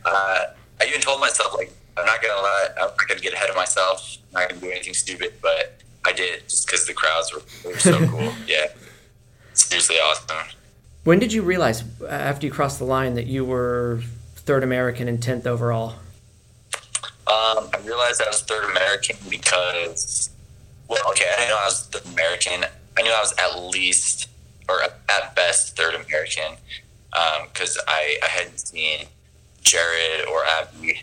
uh, 0.04 0.44
I, 0.80 0.86
even 0.86 1.00
told 1.00 1.20
myself 1.20 1.54
like 1.54 1.72
I'm 1.96 2.06
not 2.06 2.22
gonna 2.22 2.40
let 2.40 2.70
I'm 2.80 2.88
not 2.88 3.08
gonna 3.08 3.20
get 3.20 3.32
ahead 3.32 3.50
of 3.50 3.56
myself. 3.56 4.18
I'm 4.34 4.42
not 4.42 4.48
gonna 4.50 4.60
do 4.60 4.70
anything 4.70 4.94
stupid, 4.94 5.34
but 5.42 5.80
I 6.04 6.12
did 6.12 6.48
just 6.48 6.66
because 6.66 6.86
the 6.86 6.94
crowds 6.94 7.32
were, 7.32 7.42
were 7.70 7.78
so 7.78 7.98
cool. 8.10 8.32
Yeah, 8.46 8.66
seriously 9.54 9.96
awesome. 9.96 10.36
When 11.04 11.18
did 11.18 11.32
you 11.32 11.42
realize 11.42 11.84
after 12.08 12.46
you 12.46 12.52
crossed 12.52 12.78
the 12.78 12.84
line 12.84 13.14
that 13.14 13.26
you 13.26 13.44
were 13.44 14.00
third 14.36 14.62
American 14.62 15.08
and 15.08 15.22
tenth 15.22 15.46
overall? 15.46 15.94
Um, 17.28 17.68
I 17.74 17.78
realized 17.84 18.22
I 18.22 18.28
was 18.28 18.40
third 18.40 18.64
American 18.70 19.16
because, 19.28 20.30
well, 20.88 21.02
okay, 21.10 21.26
I 21.30 21.36
didn't 21.36 21.50
know 21.50 21.58
I 21.60 21.66
was 21.66 21.86
third 21.86 22.12
American. 22.12 22.64
I 22.96 23.02
knew 23.02 23.10
I 23.10 23.20
was 23.20 23.34
at 23.38 23.70
least, 23.70 24.28
or 24.66 24.80
at 24.82 25.36
best, 25.36 25.76
third 25.76 25.94
American 25.94 26.56
because 27.52 27.76
um, 27.76 27.84
I, 27.86 28.18
I 28.22 28.26
hadn't 28.26 28.58
seen 28.58 29.06
Jared 29.62 30.26
or 30.26 30.44
Abdi. 30.44 31.02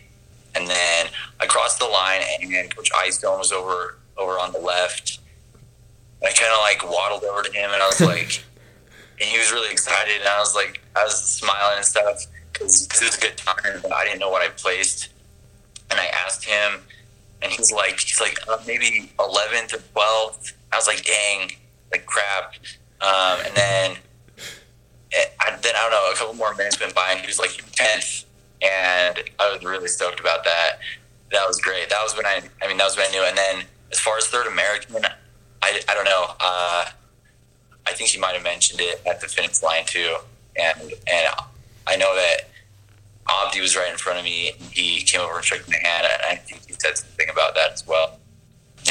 And 0.55 0.67
then 0.67 1.07
I 1.39 1.45
crossed 1.45 1.79
the 1.79 1.85
line, 1.85 2.21
and 2.41 2.75
Coach 2.75 2.89
Eyestone 2.97 3.37
was 3.37 3.51
over 3.51 3.97
over 4.17 4.33
on 4.39 4.53
the 4.53 4.59
left. 4.59 5.19
I 6.23 6.31
kind 6.31 6.51
of 6.51 6.59
like 6.59 6.89
waddled 6.89 7.23
over 7.23 7.43
to 7.43 7.51
him, 7.51 7.69
and 7.71 7.83
I 7.83 7.87
was 7.87 8.01
like, 8.13 8.43
and 9.19 9.29
he 9.29 9.37
was 9.37 9.51
really 9.51 9.71
excited, 9.71 10.19
and 10.19 10.27
I 10.27 10.39
was 10.39 10.55
like, 10.55 10.81
I 10.95 11.03
was 11.03 11.21
smiling 11.21 11.77
and 11.77 11.85
stuff 11.85 12.25
because 12.51 12.85
it 12.85 13.03
was 13.03 13.17
a 13.17 13.21
good 13.21 13.37
time, 13.37 13.81
but 13.81 13.93
I 13.93 14.05
didn't 14.05 14.19
know 14.19 14.29
what 14.29 14.41
I 14.41 14.47
placed 14.49 15.09
and 15.91 15.99
I 15.99 16.07
asked 16.25 16.45
him, 16.45 16.81
and 17.41 17.51
he's 17.51 17.71
like, 17.71 17.99
he's 17.99 18.19
like 18.19 18.37
uh, 18.47 18.57
maybe 18.65 19.11
11th 19.19 19.73
or 19.73 19.77
12th. 19.77 20.53
I 20.71 20.77
was 20.77 20.87
like, 20.87 21.03
dang, 21.03 21.51
like 21.91 22.05
crap. 22.05 22.55
Um, 23.01 23.45
and 23.45 23.55
then, 23.55 23.97
eh, 25.13 25.25
I, 25.39 25.55
then 25.61 25.73
I 25.75 25.81
don't 25.81 25.91
know, 25.91 26.11
a 26.11 26.15
couple 26.15 26.33
more 26.33 26.53
minutes 26.55 26.79
went 26.79 26.95
by, 26.95 27.11
and 27.11 27.19
he 27.19 27.27
was 27.27 27.39
like 27.39 27.51
10th, 27.51 28.25
and 28.61 29.19
I 29.39 29.51
was 29.53 29.63
really 29.63 29.87
stoked 29.87 30.19
about 30.19 30.43
that. 30.43 30.79
That 31.31 31.47
was 31.47 31.59
great. 31.59 31.89
That 31.89 32.01
was 32.03 32.15
when 32.15 32.25
I, 32.25 32.41
I 32.61 32.67
mean, 32.67 32.77
that 32.77 32.85
was 32.85 32.97
when 32.97 33.07
I 33.07 33.11
knew. 33.11 33.23
And 33.23 33.37
then 33.37 33.65
as 33.91 33.99
far 33.99 34.17
as 34.17 34.27
third 34.27 34.47
American, 34.47 35.05
I, 35.61 35.81
I 35.89 35.93
don't 35.93 36.05
know. 36.05 36.25
Uh, 36.39 36.85
I 37.87 37.93
think 37.93 38.09
he 38.09 38.19
might 38.19 38.33
have 38.33 38.43
mentioned 38.43 38.79
it 38.81 39.01
at 39.05 39.21
the 39.21 39.27
finish 39.27 39.61
line 39.61 39.85
too, 39.85 40.15
and 40.55 40.81
and 40.81 41.27
I 41.87 41.95
know 41.97 42.15
that 42.15 42.49
Abdi 43.29 43.61
was 43.61 43.75
right 43.75 43.91
in 43.91 43.97
front 43.97 44.19
of 44.19 44.25
me. 44.25 44.53
He 44.71 45.01
came 45.01 45.21
over 45.21 45.35
and 45.35 45.43
shook 45.43 45.67
my 45.67 45.75
hand, 45.75 46.05
and 46.05 46.21
I 46.29 46.35
think 46.35 46.65
he 46.67 46.73
said 46.73 46.97
something 46.97 47.29
about 47.29 47.55
that 47.55 47.73
as 47.73 47.85
well. 47.87 48.19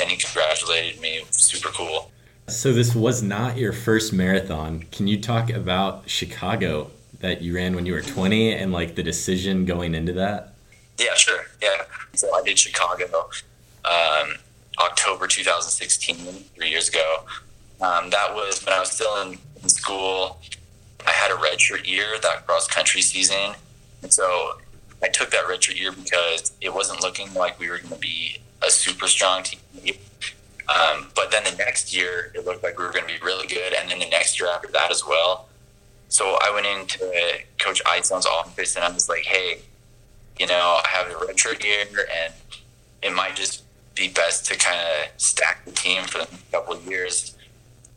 And 0.01 0.11
he 0.11 0.17
congratulated 0.17 1.01
me. 1.01 1.25
Super 1.31 1.69
cool. 1.69 2.11
So 2.49 2.73
this 2.73 2.95
was 2.95 3.23
not 3.23 3.57
your 3.57 3.73
first 3.73 4.13
marathon. 4.13 4.85
Can 4.91 5.07
you 5.07 5.21
talk 5.21 5.51
about 5.51 6.11
Chicago 6.11 6.91
that 7.21 7.41
you 7.41 7.55
ran 7.55 7.75
when 7.75 7.87
you 7.87 7.95
were 7.95 8.03
20 8.03 8.53
and 8.53 8.73
like 8.73 8.97
the 8.97 9.03
decision 9.03 9.65
going 9.65 9.95
into 9.95 10.13
that? 10.15 10.55
Yeah, 10.99 11.15
sure. 11.15 11.47
Yeah. 11.63 11.85
So 12.15 12.33
I 12.35 12.43
did 12.43 12.59
Chicago, 12.59 13.31
um, 13.85 14.35
October 14.79 15.27
2016, 15.27 16.17
three 16.55 16.69
years 16.69 16.89
ago. 16.89 17.25
Um, 17.81 18.11
that 18.11 18.35
was 18.35 18.65
when 18.65 18.75
I 18.75 18.81
was 18.81 18.91
still 18.91 19.23
in, 19.23 19.39
in 19.63 19.69
school. 19.69 20.39
I 21.07 21.11
had 21.11 21.31
a 21.31 21.35
redshirt 21.35 21.89
year 21.89 22.07
that 22.23 22.47
cross 22.47 22.67
country 22.67 23.03
season, 23.03 23.55
and 24.05 24.13
so 24.13 24.59
I 25.03 25.09
took 25.09 25.31
that 25.31 25.45
redshirt 25.47 25.81
year 25.81 25.91
because 25.91 26.53
it 26.61 26.73
wasn't 26.73 27.03
looking 27.03 27.33
like 27.35 27.59
we 27.59 27.69
were 27.69 27.79
going 27.79 27.95
to 27.95 27.99
be 27.99 28.39
a 28.63 28.71
super 28.71 29.09
strong 29.09 29.43
team. 29.43 29.61
Um, 30.69 31.09
but 31.15 31.31
then 31.31 31.43
the 31.45 31.57
next 31.57 31.95
year, 31.95 32.31
it 32.35 32.47
looked 32.47 32.63
like 32.63 32.79
we 32.79 32.85
were 32.85 32.93
going 32.93 33.07
to 33.07 33.13
be 33.13 33.21
really 33.23 33.47
good. 33.47 33.75
And 33.75 33.91
then 33.91 33.99
the 33.99 34.09
next 34.09 34.39
year 34.39 34.49
after 34.49 34.69
that 34.73 34.91
as 34.91 35.07
well. 35.07 35.49
So 36.09 36.39
I 36.41 36.51
went 36.55 36.67
into 36.67 37.11
Coach 37.59 37.83
Eyestone's 37.87 38.27
office 38.27 38.77
and 38.77 38.85
I 38.85 38.91
was 38.91 39.09
like, 39.09 39.25
hey, 39.25 39.59
you 40.39 40.47
know, 40.47 40.81
I 40.85 40.89
have 40.89 41.11
a 41.11 41.15
redshirt 41.15 41.65
year 41.65 41.87
and 42.23 42.33
it 43.03 43.13
might 43.13 43.37
just 43.37 43.63
be 43.95 44.09
best 44.09 44.47
to 44.47 44.57
kind 44.57 44.81
of 44.81 45.21
stack 45.21 45.65
the 45.65 45.73
team 45.73 46.05
for 46.05 46.19
the 46.19 46.25
next 46.25 46.51
couple 46.51 46.75
of 46.75 46.87
years. 46.87 47.37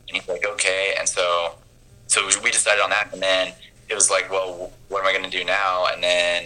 And 0.07 0.17
he's 0.17 0.27
like, 0.27 0.45
okay. 0.45 0.95
And 0.97 1.07
so, 1.07 1.55
so 2.07 2.27
we 2.43 2.51
decided 2.51 2.81
on 2.81 2.89
that. 2.91 3.09
And 3.13 3.21
then 3.21 3.53
it 3.89 3.96
was 3.96 4.10
like, 4.10 4.29
well, 4.29 4.72
what 4.89 5.01
am 5.01 5.08
I 5.08 5.12
going 5.12 5.29
to 5.29 5.38
do 5.38 5.46
now? 5.46 5.86
And 5.91 6.03
then 6.03 6.46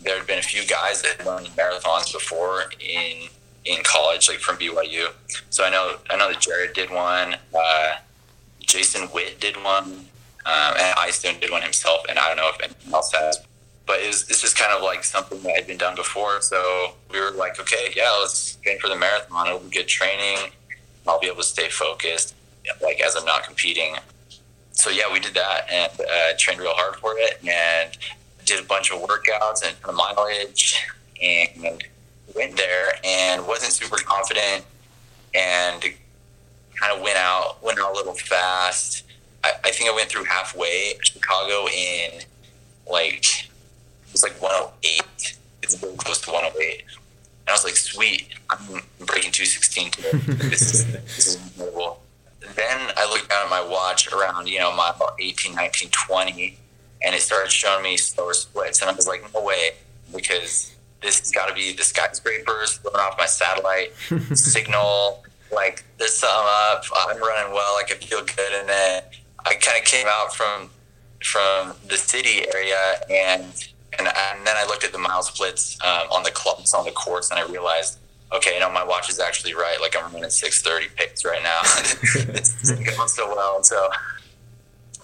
there 0.00 0.16
had 0.16 0.26
been 0.26 0.38
a 0.38 0.42
few 0.42 0.66
guys 0.66 1.02
that 1.02 1.16
had 1.18 1.26
run 1.26 1.44
marathons 1.46 2.12
before 2.12 2.64
in 2.80 3.28
in 3.64 3.82
college, 3.82 4.28
like 4.28 4.38
from 4.38 4.56
BYU. 4.56 5.08
So 5.50 5.64
I 5.64 5.70
know 5.70 5.96
I 6.10 6.16
know 6.16 6.28
that 6.28 6.40
Jared 6.40 6.72
did 6.72 6.90
one, 6.90 7.36
uh, 7.54 7.96
Jason 8.60 9.08
Witt 9.12 9.40
did 9.40 9.56
one, 9.56 9.84
um, 10.46 10.74
and 10.78 10.94
Eyestone 10.98 11.38
did 11.40 11.50
one 11.50 11.62
himself. 11.62 12.02
And 12.08 12.18
I 12.18 12.28
don't 12.28 12.36
know 12.36 12.50
if 12.54 12.62
anyone 12.62 12.94
else 12.94 13.12
has. 13.12 13.38
But 13.86 14.00
it's, 14.00 14.28
it's 14.28 14.42
just 14.42 14.58
kind 14.58 14.70
of 14.70 14.82
like 14.82 15.02
something 15.02 15.42
that 15.42 15.56
had 15.56 15.66
been 15.66 15.78
done 15.78 15.94
before. 15.94 16.42
So 16.42 16.92
we 17.10 17.18
were 17.18 17.30
like, 17.30 17.58
okay, 17.58 17.90
yeah, 17.96 18.14
let's 18.20 18.56
get 18.56 18.78
for 18.80 18.88
the 18.88 18.96
marathon. 18.96 19.46
It'll 19.46 19.60
be 19.60 19.70
good 19.70 19.88
training. 19.88 20.50
I'll 21.06 21.18
be 21.18 21.26
able 21.26 21.38
to 21.38 21.42
stay 21.42 21.70
focused, 21.70 22.34
like 22.82 23.00
as 23.00 23.16
I'm 23.16 23.24
not 23.24 23.44
competing 23.44 23.96
so 24.78 24.90
yeah, 24.90 25.12
we 25.12 25.18
did 25.18 25.34
that 25.34 25.68
and 25.72 25.90
uh, 26.00 26.36
trained 26.38 26.60
real 26.60 26.72
hard 26.72 26.94
for 27.00 27.14
it 27.16 27.40
and 27.42 27.98
did 28.44 28.60
a 28.60 28.62
bunch 28.62 28.92
of 28.92 29.00
workouts 29.00 29.66
and 29.66 29.76
mileage 29.96 30.86
and 31.20 31.82
went 32.36 32.56
there 32.56 32.92
and 33.02 33.44
wasn't 33.44 33.72
super 33.72 33.96
confident 33.96 34.64
and 35.34 35.82
kind 36.80 36.96
of 36.96 37.02
went 37.02 37.16
out 37.16 37.60
went 37.60 37.80
out 37.80 37.90
a 37.92 37.94
little 37.96 38.14
fast. 38.14 39.02
I, 39.42 39.50
I 39.64 39.70
think 39.72 39.90
I 39.90 39.92
went 39.92 40.10
through 40.10 40.24
halfway 40.24 40.94
Chicago 41.02 41.66
in 41.66 42.20
like 42.88 43.24
it 43.26 44.12
was 44.12 44.22
like 44.22 44.40
108. 44.40 45.38
It's 45.64 45.74
very 45.74 45.96
close 45.96 46.20
to 46.20 46.30
108. 46.30 46.82
And 46.82 47.48
I 47.48 47.52
was 47.52 47.64
like, 47.64 47.76
sweet, 47.76 48.28
I'm 48.48 48.58
breaking 49.04 49.32
216 49.32 49.90
today. 49.90 50.10
this, 50.48 50.72
is, 50.72 50.92
this 50.92 51.26
is 51.26 51.34
incredible 51.34 52.00
then 52.54 52.92
I 52.96 53.08
looked 53.08 53.28
down 53.28 53.44
at 53.44 53.50
my 53.50 53.66
watch 53.66 54.12
around, 54.12 54.48
you 54.48 54.58
know, 54.58 54.72
about 54.72 55.14
18, 55.18 55.54
19, 55.54 55.90
20, 55.90 56.58
and 57.04 57.14
it 57.14 57.20
started 57.20 57.50
showing 57.50 57.82
me 57.82 57.96
slower 57.96 58.34
splits. 58.34 58.80
And 58.80 58.90
I 58.90 58.94
was 58.94 59.06
like, 59.06 59.22
no 59.34 59.42
way, 59.42 59.72
because 60.14 60.74
this 61.02 61.18
has 61.20 61.30
got 61.30 61.48
to 61.48 61.54
be 61.54 61.72
the 61.72 61.84
skyscrapers 61.84 62.78
throwing 62.78 62.96
off 62.96 63.16
my 63.18 63.26
satellite 63.26 63.92
signal. 64.34 65.24
Like, 65.52 65.84
there's 65.98 66.16
something 66.16 66.46
up. 66.70 66.84
I'm 67.08 67.18
running 67.18 67.52
well. 67.52 67.76
I 67.76 67.82
I 67.88 67.94
feel 67.94 68.24
good. 68.24 68.52
And 68.52 68.68
then 68.68 69.02
I 69.46 69.54
kind 69.54 69.78
of 69.78 69.84
came 69.84 70.06
out 70.08 70.34
from 70.34 70.70
from 71.22 71.74
the 71.88 71.96
city 71.96 72.46
area 72.54 72.76
and 73.10 73.42
and, 73.98 74.06
and 74.06 74.46
then 74.46 74.54
I 74.56 74.64
looked 74.66 74.84
at 74.84 74.92
the 74.92 74.98
mile 74.98 75.22
splits 75.22 75.76
um, 75.82 76.06
on 76.12 76.22
the 76.22 76.30
clubs 76.30 76.74
on 76.74 76.84
the 76.84 76.92
course 76.92 77.30
and 77.30 77.40
I 77.40 77.44
realized 77.46 77.98
okay, 78.32 78.58
no, 78.60 78.70
my 78.70 78.84
watch 78.84 79.08
is 79.08 79.18
actually 79.18 79.54
right. 79.54 79.78
Like 79.80 79.96
I'm 79.96 80.12
running 80.12 80.30
630 80.30 80.94
pace 80.96 81.24
right 81.24 81.42
now. 81.42 81.60
it's 82.34 82.70
going 82.70 83.08
so 83.08 83.34
well. 83.34 83.62
So, 83.62 83.88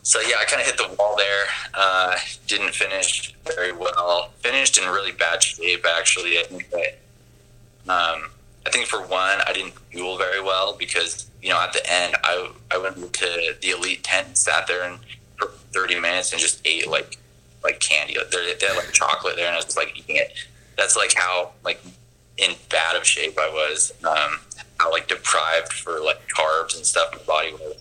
so 0.02 0.20
yeah, 0.20 0.36
I 0.40 0.44
kind 0.44 0.60
of 0.60 0.66
hit 0.66 0.76
the 0.76 0.94
wall 0.98 1.16
there. 1.16 1.44
Uh, 1.72 2.16
didn't 2.46 2.74
finish 2.74 3.34
very 3.44 3.72
well. 3.72 4.30
Finished 4.40 4.78
in 4.78 4.88
really 4.88 5.12
bad 5.12 5.42
shape, 5.42 5.84
actually. 5.96 6.38
I 6.38 6.42
think 6.42 6.70
that, 6.70 6.98
um, 7.88 8.30
I 8.66 8.70
think 8.70 8.86
for 8.86 9.00
one, 9.00 9.38
I 9.46 9.52
didn't 9.52 9.74
fuel 9.90 10.18
very 10.18 10.42
well 10.42 10.76
because, 10.76 11.30
you 11.42 11.50
know, 11.50 11.60
at 11.60 11.72
the 11.72 11.82
end, 11.90 12.16
I, 12.22 12.50
I 12.70 12.78
went 12.78 13.12
to 13.14 13.54
the 13.60 13.70
elite 13.70 14.04
tent 14.04 14.28
and 14.28 14.38
sat 14.38 14.66
there 14.66 14.84
and 14.84 14.98
for 15.36 15.48
30 15.72 16.00
minutes 16.00 16.32
and 16.32 16.40
just 16.40 16.66
ate 16.66 16.88
like, 16.88 17.18
like 17.62 17.80
candy. 17.80 18.16
They 18.30 18.66
had 18.66 18.76
like 18.76 18.92
chocolate 18.92 19.36
there 19.36 19.46
and 19.46 19.54
I 19.54 19.56
was 19.56 19.64
just 19.64 19.76
like 19.76 19.98
eating 19.98 20.16
it. 20.16 20.34
That's 20.76 20.96
like 20.96 21.14
how 21.14 21.52
like 21.64 21.80
in 22.38 22.52
bad 22.70 22.96
of 22.96 23.06
shape 23.06 23.38
I 23.38 23.48
was, 23.48 23.92
um, 24.04 24.40
how 24.78 24.90
like 24.90 25.08
deprived 25.08 25.72
for 25.72 26.00
like 26.00 26.20
carbs 26.28 26.76
and 26.76 26.84
stuff 26.84 27.12
my 27.12 27.22
body 27.22 27.52
was. 27.52 27.76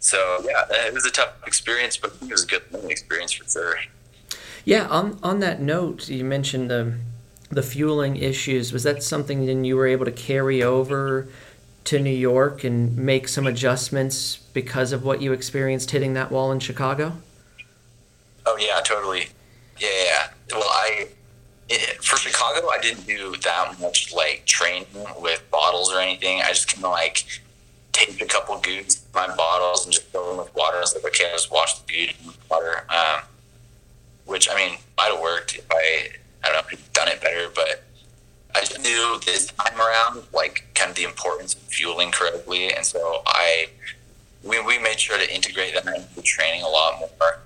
So 0.00 0.40
yeah, 0.44 0.64
it 0.86 0.94
was 0.94 1.06
a 1.06 1.10
tough 1.10 1.34
experience, 1.46 1.96
but 1.96 2.14
it 2.22 2.30
was 2.30 2.44
a 2.44 2.46
good 2.46 2.62
learning 2.72 2.90
experience 2.90 3.32
for 3.32 3.48
sure. 3.48 3.76
Yeah, 4.64 4.86
on 4.88 5.18
on 5.22 5.40
that 5.40 5.60
note, 5.60 6.08
you 6.08 6.24
mentioned 6.24 6.70
the 6.70 6.94
the 7.50 7.62
fueling 7.62 8.16
issues. 8.16 8.72
Was 8.72 8.82
that 8.82 9.02
something 9.02 9.46
then 9.46 9.64
you 9.64 9.76
were 9.76 9.86
able 9.86 10.04
to 10.04 10.12
carry 10.12 10.62
over 10.62 11.28
to 11.84 11.98
New 11.98 12.10
York 12.10 12.64
and 12.64 12.96
make 12.96 13.28
some 13.28 13.46
adjustments 13.46 14.36
because 14.52 14.92
of 14.92 15.04
what 15.04 15.22
you 15.22 15.32
experienced 15.32 15.90
hitting 15.90 16.12
that 16.14 16.30
wall 16.30 16.52
in 16.52 16.60
Chicago? 16.60 17.14
Oh 18.44 18.58
yeah, 18.58 18.80
totally. 18.84 19.28
Yeah, 19.78 19.88
yeah. 20.04 20.28
Well, 20.52 20.68
I 20.68 21.08
it, 21.68 22.02
for 22.02 22.16
Chicago, 22.16 22.68
I 22.68 22.78
didn't 22.80 23.06
do 23.06 23.34
that 23.42 23.80
much 23.80 24.12
like 24.14 24.44
training 24.46 24.86
with 25.20 25.42
bottles 25.50 25.92
or 25.92 26.00
anything. 26.00 26.40
I 26.40 26.48
just 26.48 26.72
kind 26.72 26.84
of 26.84 26.92
like 26.92 27.24
taped 27.92 28.20
a 28.22 28.26
couple 28.26 28.58
goods 28.60 29.04
my 29.14 29.34
bottles 29.34 29.84
and 29.84 29.92
just 29.92 30.06
fill 30.06 30.28
them 30.28 30.38
with 30.38 30.54
water. 30.54 30.76
I 30.76 30.80
was 30.80 30.94
like, 30.94 31.04
okay, 31.06 31.26
I 31.28 31.32
just 31.32 31.50
wash 31.50 31.78
the 31.78 31.92
good 31.92 32.14
water. 32.50 32.84
Um, 32.88 33.22
which 34.26 34.48
I 34.50 34.54
mean 34.54 34.78
might 34.96 35.10
have 35.10 35.20
worked 35.20 35.56
if 35.56 35.66
I 35.70 36.08
I 36.44 36.52
don't 36.52 36.54
know 36.54 36.78
if 36.78 36.92
done 36.92 37.08
it 37.08 37.20
better, 37.20 37.48
but 37.54 37.84
I 38.54 38.60
just 38.60 38.78
knew 38.80 39.18
this 39.24 39.46
time 39.46 39.78
around 39.80 40.22
like 40.32 40.66
kind 40.74 40.90
of 40.90 40.96
the 40.96 41.04
importance 41.04 41.54
of 41.54 41.60
fueling 41.60 42.10
correctly, 42.10 42.72
and 42.72 42.84
so 42.84 43.22
I 43.26 43.68
we 44.44 44.60
we 44.60 44.78
made 44.78 45.00
sure 45.00 45.18
to 45.18 45.34
integrate 45.34 45.74
that 45.74 45.86
into 45.86 46.22
training 46.22 46.62
a 46.62 46.68
lot 46.68 47.00
more. 47.00 47.40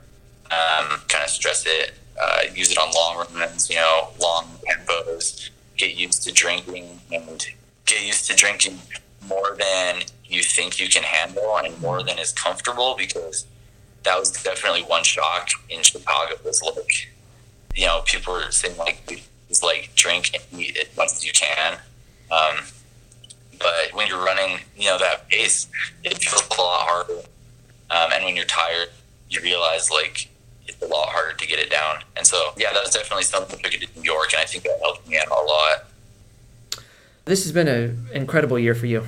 Um, 0.50 1.00
kind 1.08 1.24
of 1.24 1.30
stress 1.30 1.64
it 1.66 1.92
uh, 2.20 2.40
use 2.54 2.70
it 2.70 2.78
on 2.78 2.90
long 2.92 3.26
runs, 3.38 3.70
you 3.70 3.76
know, 3.76 4.08
long 4.20 4.46
tempos. 4.68 5.50
Get 5.76 5.96
used 5.96 6.22
to 6.24 6.32
drinking 6.32 7.00
and 7.10 7.46
get 7.86 8.04
used 8.04 8.30
to 8.30 8.36
drinking 8.36 8.78
more 9.28 9.56
than 9.58 10.02
you 10.24 10.42
think 10.42 10.80
you 10.80 10.88
can 10.88 11.02
handle 11.02 11.56
and 11.58 11.78
more 11.80 12.02
than 12.02 12.18
is 12.18 12.32
comfortable 12.32 12.94
because 12.96 13.46
that 14.04 14.18
was 14.18 14.30
definitely 14.30 14.82
one 14.82 15.04
shock 15.04 15.50
in 15.68 15.82
Chicago 15.82 16.34
was 16.44 16.62
like 16.62 17.10
you 17.74 17.86
know 17.86 18.02
people 18.04 18.32
were 18.32 18.50
saying 18.50 18.76
like 18.76 19.24
is 19.48 19.62
like 19.62 19.90
drink 19.94 20.30
and 20.34 20.60
eat 20.60 20.76
as 20.76 20.96
much 20.96 21.12
as 21.12 21.24
you 21.24 21.32
can 21.32 21.78
um, 22.30 22.64
but 23.58 23.92
when 23.92 24.06
you're 24.08 24.24
running 24.24 24.58
you 24.76 24.86
know 24.86 24.98
that 24.98 25.28
pace 25.28 25.68
it 26.04 26.18
feels 26.18 26.42
a 26.46 26.60
lot 26.60 26.88
harder 26.88 27.20
um, 27.90 28.10
and 28.12 28.24
when 28.24 28.34
you're 28.34 28.44
tired 28.46 28.88
you 29.30 29.40
realize 29.40 29.90
like 29.90 30.28
a 30.82 30.86
lot 30.86 31.08
harder 31.08 31.36
to 31.36 31.46
get 31.46 31.58
it 31.58 31.70
down 31.70 32.02
and 32.16 32.26
so 32.26 32.52
yeah 32.56 32.72
that 32.72 32.82
was 32.82 32.92
definitely 32.92 33.24
something 33.24 33.58
I 33.58 33.62
took 33.62 33.74
it 33.74 33.88
to 33.88 34.00
New 34.00 34.04
York 34.04 34.32
and 34.32 34.42
I 34.42 34.44
think 34.44 34.64
that 34.64 34.78
helped 34.82 35.08
me 35.08 35.18
out 35.18 35.28
a 35.28 35.34
lot 35.34 35.84
this 37.24 37.44
has 37.44 37.52
been 37.52 37.68
an 37.68 38.08
incredible 38.12 38.58
year 38.58 38.74
for 38.74 38.86
you 38.86 39.04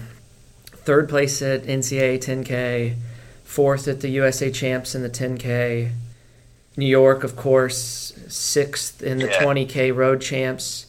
third 0.85 1.09
place 1.09 1.40
at 1.40 1.62
NCAA 1.62 2.19
10K, 2.19 2.97
fourth 3.43 3.88
at 3.88 4.00
the 4.00 4.09
USA 4.11 4.50
Champs 4.50 4.95
in 4.95 5.02
the 5.02 5.11
10K, 5.11 5.90
New 6.76 6.87
York, 6.87 7.25
of 7.25 7.37
course, 7.37 8.12
sixth 8.28 9.02
in 9.02 9.19
the 9.19 9.28
yeah. 9.28 9.43
20K 9.43 9.95
Road 9.95 10.21
Champs. 10.21 10.87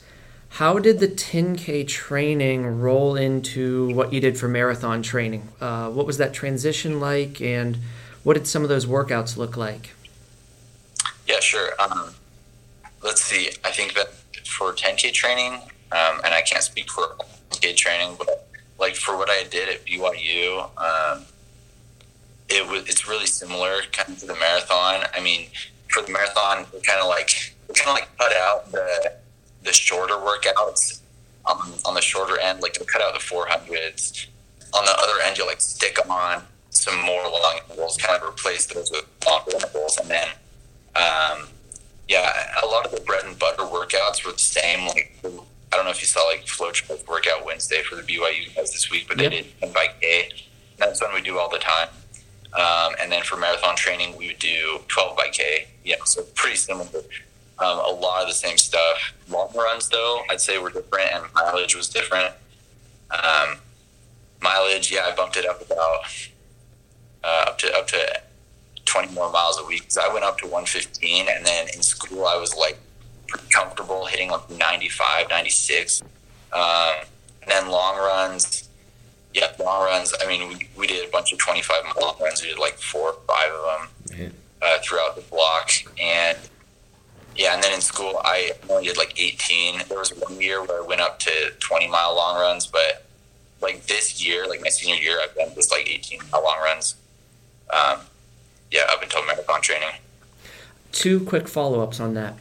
How 0.49 0.79
did 0.79 0.99
the 0.99 1.07
10K 1.07 1.87
training 1.87 2.79
roll 2.79 3.15
into 3.15 3.93
what 3.93 4.11
you 4.11 4.19
did 4.19 4.37
for 4.37 4.47
marathon 4.47 5.01
training? 5.01 5.49
Uh, 5.61 5.89
what 5.89 6.05
was 6.05 6.17
that 6.17 6.33
transition 6.33 6.99
like, 6.99 7.41
and 7.41 7.77
what 8.23 8.33
did 8.33 8.47
some 8.47 8.63
of 8.63 8.69
those 8.69 8.85
workouts 8.85 9.37
look 9.37 9.55
like? 9.55 9.91
Yeah, 11.25 11.39
sure. 11.39 11.69
Um, 11.79 12.13
let's 13.03 13.21
see. 13.21 13.49
I 13.63 13.71
think 13.71 13.93
that 13.95 14.13
for 14.45 14.73
10K 14.73 15.11
training, 15.13 15.53
um, 15.91 16.21
and 16.23 16.33
I 16.33 16.41
can't 16.41 16.63
speak 16.63 16.89
for 16.91 17.15
10K 17.51 17.75
training, 17.75 18.15
but 18.17 18.47
like 18.79 18.95
for 18.95 19.17
what 19.17 19.29
I 19.29 19.43
did 19.49 19.69
at 19.69 19.85
BYU, 19.85 20.69
um, 20.77 21.25
it 22.47 22.67
was 22.69 22.87
it's 22.87 23.07
really 23.07 23.25
similar 23.25 23.81
kind 23.91 24.09
of 24.09 24.19
to 24.19 24.27
the 24.27 24.35
marathon. 24.35 25.03
I 25.13 25.19
mean, 25.19 25.47
for 25.89 26.03
the 26.03 26.11
marathon, 26.11 26.65
we 26.73 26.81
kind 26.81 26.99
of 26.99 27.07
like 27.07 27.55
we 27.67 27.73
kind 27.73 27.89
of 27.89 27.95
like 27.95 28.17
cut 28.17 28.35
out 28.35 28.71
the 28.71 29.13
the 29.63 29.73
shorter 29.73 30.13
workouts 30.13 31.01
um, 31.49 31.73
on 31.85 31.95
the 31.95 32.01
shorter 32.01 32.39
end, 32.39 32.61
like 32.61 32.77
we 32.79 32.85
cut 32.85 33.01
out 33.01 33.13
the 33.13 33.19
400s. 33.19 34.27
On 34.73 34.85
the 34.85 34.91
other 34.91 35.21
end, 35.23 35.37
you 35.37 35.45
like 35.45 35.61
stick 35.61 35.97
on 36.09 36.43
some 36.69 36.99
more 37.01 37.23
long 37.23 37.59
intervals, 37.63 37.97
kind 37.97 38.21
of 38.21 38.27
replace 38.27 38.65
those 38.67 38.91
with 38.91 39.05
longer 39.25 39.51
intervals, 39.55 39.97
and 39.97 40.09
then 40.09 40.27
um, 40.95 41.47
yeah, 42.07 42.31
a 42.63 42.67
lot 42.67 42.85
of 42.85 42.91
the 42.91 43.01
bread 43.01 43.25
and 43.25 43.37
butter 43.37 43.63
workouts 43.63 44.25
were 44.25 44.31
the 44.31 44.39
same. 44.39 44.87
Like 44.87 45.15
I 45.23 45.77
don't 45.77 45.85
know 45.85 45.91
if 45.91 46.01
you 46.01 46.07
saw 46.07 46.21
like 46.27 46.45
FloTrack 46.45 47.07
workout 47.07 47.45
Wednesday 47.45 47.81
for 47.83 47.95
the 47.95 48.03
BYU 48.03 48.55
guys 48.55 48.71
this 48.71 48.89
week, 48.89 49.07
but 49.07 49.19
yep. 49.19 49.31
they 49.31 49.41
did 49.41 49.59
10 49.59 49.73
by 49.73 49.87
K. 49.99 50.29
That's 50.77 51.01
one 51.01 51.13
we 51.13 51.21
do 51.21 51.37
all 51.37 51.49
the 51.49 51.59
time. 51.59 51.89
Um, 52.53 52.95
and 53.01 53.11
then 53.11 53.23
for 53.23 53.35
marathon 53.35 53.75
training, 53.75 54.15
we 54.15 54.27
would 54.27 54.39
do 54.39 54.79
12 54.87 55.17
by 55.17 55.27
K. 55.29 55.67
Yeah, 55.83 55.95
so 56.05 56.23
pretty 56.35 56.55
similar. 56.55 56.87
Um, 57.59 57.79
a 57.79 57.89
lot 57.89 58.21
of 58.21 58.27
the 58.27 58.33
same 58.33 58.57
stuff. 58.57 59.13
Long 59.29 59.51
runs, 59.55 59.89
though, 59.89 60.21
I'd 60.29 60.39
say 60.39 60.57
were 60.57 60.69
different, 60.69 61.11
and 61.11 61.25
mileage 61.33 61.75
was 61.75 61.89
different. 61.89 62.33
Um, 63.11 63.57
mileage, 64.41 64.91
yeah, 64.91 65.07
I 65.11 65.15
bumped 65.15 65.37
it 65.37 65.45
up 65.45 65.61
about 65.61 66.01
uh, 67.23 67.45
up 67.47 67.57
to 67.59 67.77
up 67.77 67.87
to 67.87 68.21
20 68.95 69.13
more 69.13 69.29
miles 69.31 69.59
a 69.59 69.65
week 69.65 69.81
because 69.81 69.97
I 69.97 70.11
went 70.11 70.23
up 70.23 70.37
to 70.39 70.45
115, 70.45 71.27
and 71.27 71.45
then 71.45 71.67
in 71.75 71.81
school 71.81 72.25
I 72.25 72.37
was 72.37 72.55
like 72.55 72.77
pretty 73.27 73.47
comfortable 73.49 74.05
hitting 74.05 74.29
like 74.29 74.49
95, 74.49 75.29
96. 75.29 76.01
Um, 76.53 76.61
and 77.41 77.51
then 77.51 77.69
long 77.69 77.97
runs, 77.97 78.69
yeah, 79.33 79.51
long 79.59 79.83
runs. 79.83 80.13
I 80.21 80.27
mean, 80.27 80.47
we, 80.47 80.67
we 80.77 80.87
did 80.87 81.05
a 81.07 81.11
bunch 81.11 81.33
of 81.33 81.39
25 81.39 81.83
mile 81.83 81.93
long 82.01 82.15
runs. 82.21 82.41
We 82.41 82.49
did 82.49 82.59
like 82.59 82.77
four 82.77 83.09
or 83.09 83.17
five 83.27 83.51
of 83.51 83.63
them 84.09 84.31
uh, 84.61 84.77
throughout 84.81 85.17
the 85.17 85.23
block. 85.23 85.71
And 86.01 86.37
yeah, 87.35 87.53
and 87.53 87.61
then 87.61 87.73
in 87.73 87.81
school, 87.81 88.21
I 88.23 88.51
only 88.69 88.85
did 88.85 88.97
like 88.97 89.19
18. 89.19 89.81
There 89.89 89.99
was 89.99 90.11
one 90.11 90.39
year 90.39 90.63
where 90.63 90.81
I 90.81 90.85
went 90.85 91.01
up 91.01 91.19
to 91.19 91.51
20 91.59 91.89
mile 91.89 92.15
long 92.15 92.39
runs, 92.39 92.65
but 92.65 93.05
like 93.61 93.85
this 93.87 94.25
year, 94.25 94.47
like 94.47 94.61
my 94.61 94.69
senior 94.69 94.95
year, 94.95 95.19
I've 95.21 95.35
done 95.35 95.53
just 95.53 95.69
like 95.69 95.89
18 95.89 96.21
mile 96.31 96.43
long 96.43 96.59
runs. 96.63 96.95
Um, 97.73 97.99
yeah, 98.71 98.81
up 98.89 99.01
until 99.01 99.25
marathon 99.25 99.61
training. 99.61 99.95
Two 100.91 101.19
quick 101.19 101.47
follow 101.47 101.81
ups 101.81 101.99
on 101.99 102.13
that. 102.13 102.35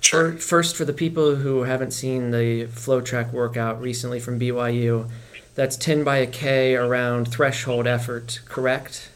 Sure. 0.00 0.32
First, 0.32 0.76
for 0.76 0.84
the 0.84 0.92
people 0.92 1.36
who 1.36 1.64
haven't 1.64 1.90
seen 1.92 2.30
the 2.30 2.66
FloTrack 2.66 3.32
workout 3.32 3.80
recently 3.80 4.20
from 4.20 4.38
BYU, 4.38 5.10
that's 5.54 5.76
10 5.76 6.04
by 6.04 6.18
a 6.18 6.26
K 6.26 6.76
around 6.76 7.26
threshold 7.26 7.86
effort, 7.86 8.40
correct? 8.44 9.10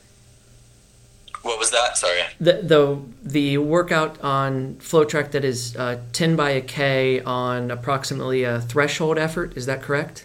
What 1.43 1.59
was 1.59 1.71
that? 1.71 1.97
Sorry. 1.97 2.23
The 2.41 2.55
the, 2.63 3.01
the 3.23 3.59
workout 3.59 4.21
on 4.23 4.75
FloTrack 4.77 5.31
that 5.33 5.45
is 5.45 5.77
uh, 5.77 6.01
10 6.13 6.37
by 6.37 6.51
a 6.51 6.61
K 6.61 7.21
on 7.21 7.71
approximately 7.71 8.45
a 8.45 8.61
threshold 8.61 9.19
effort, 9.19 9.57
is 9.57 9.67
that 9.67 9.83
correct? 9.83 10.25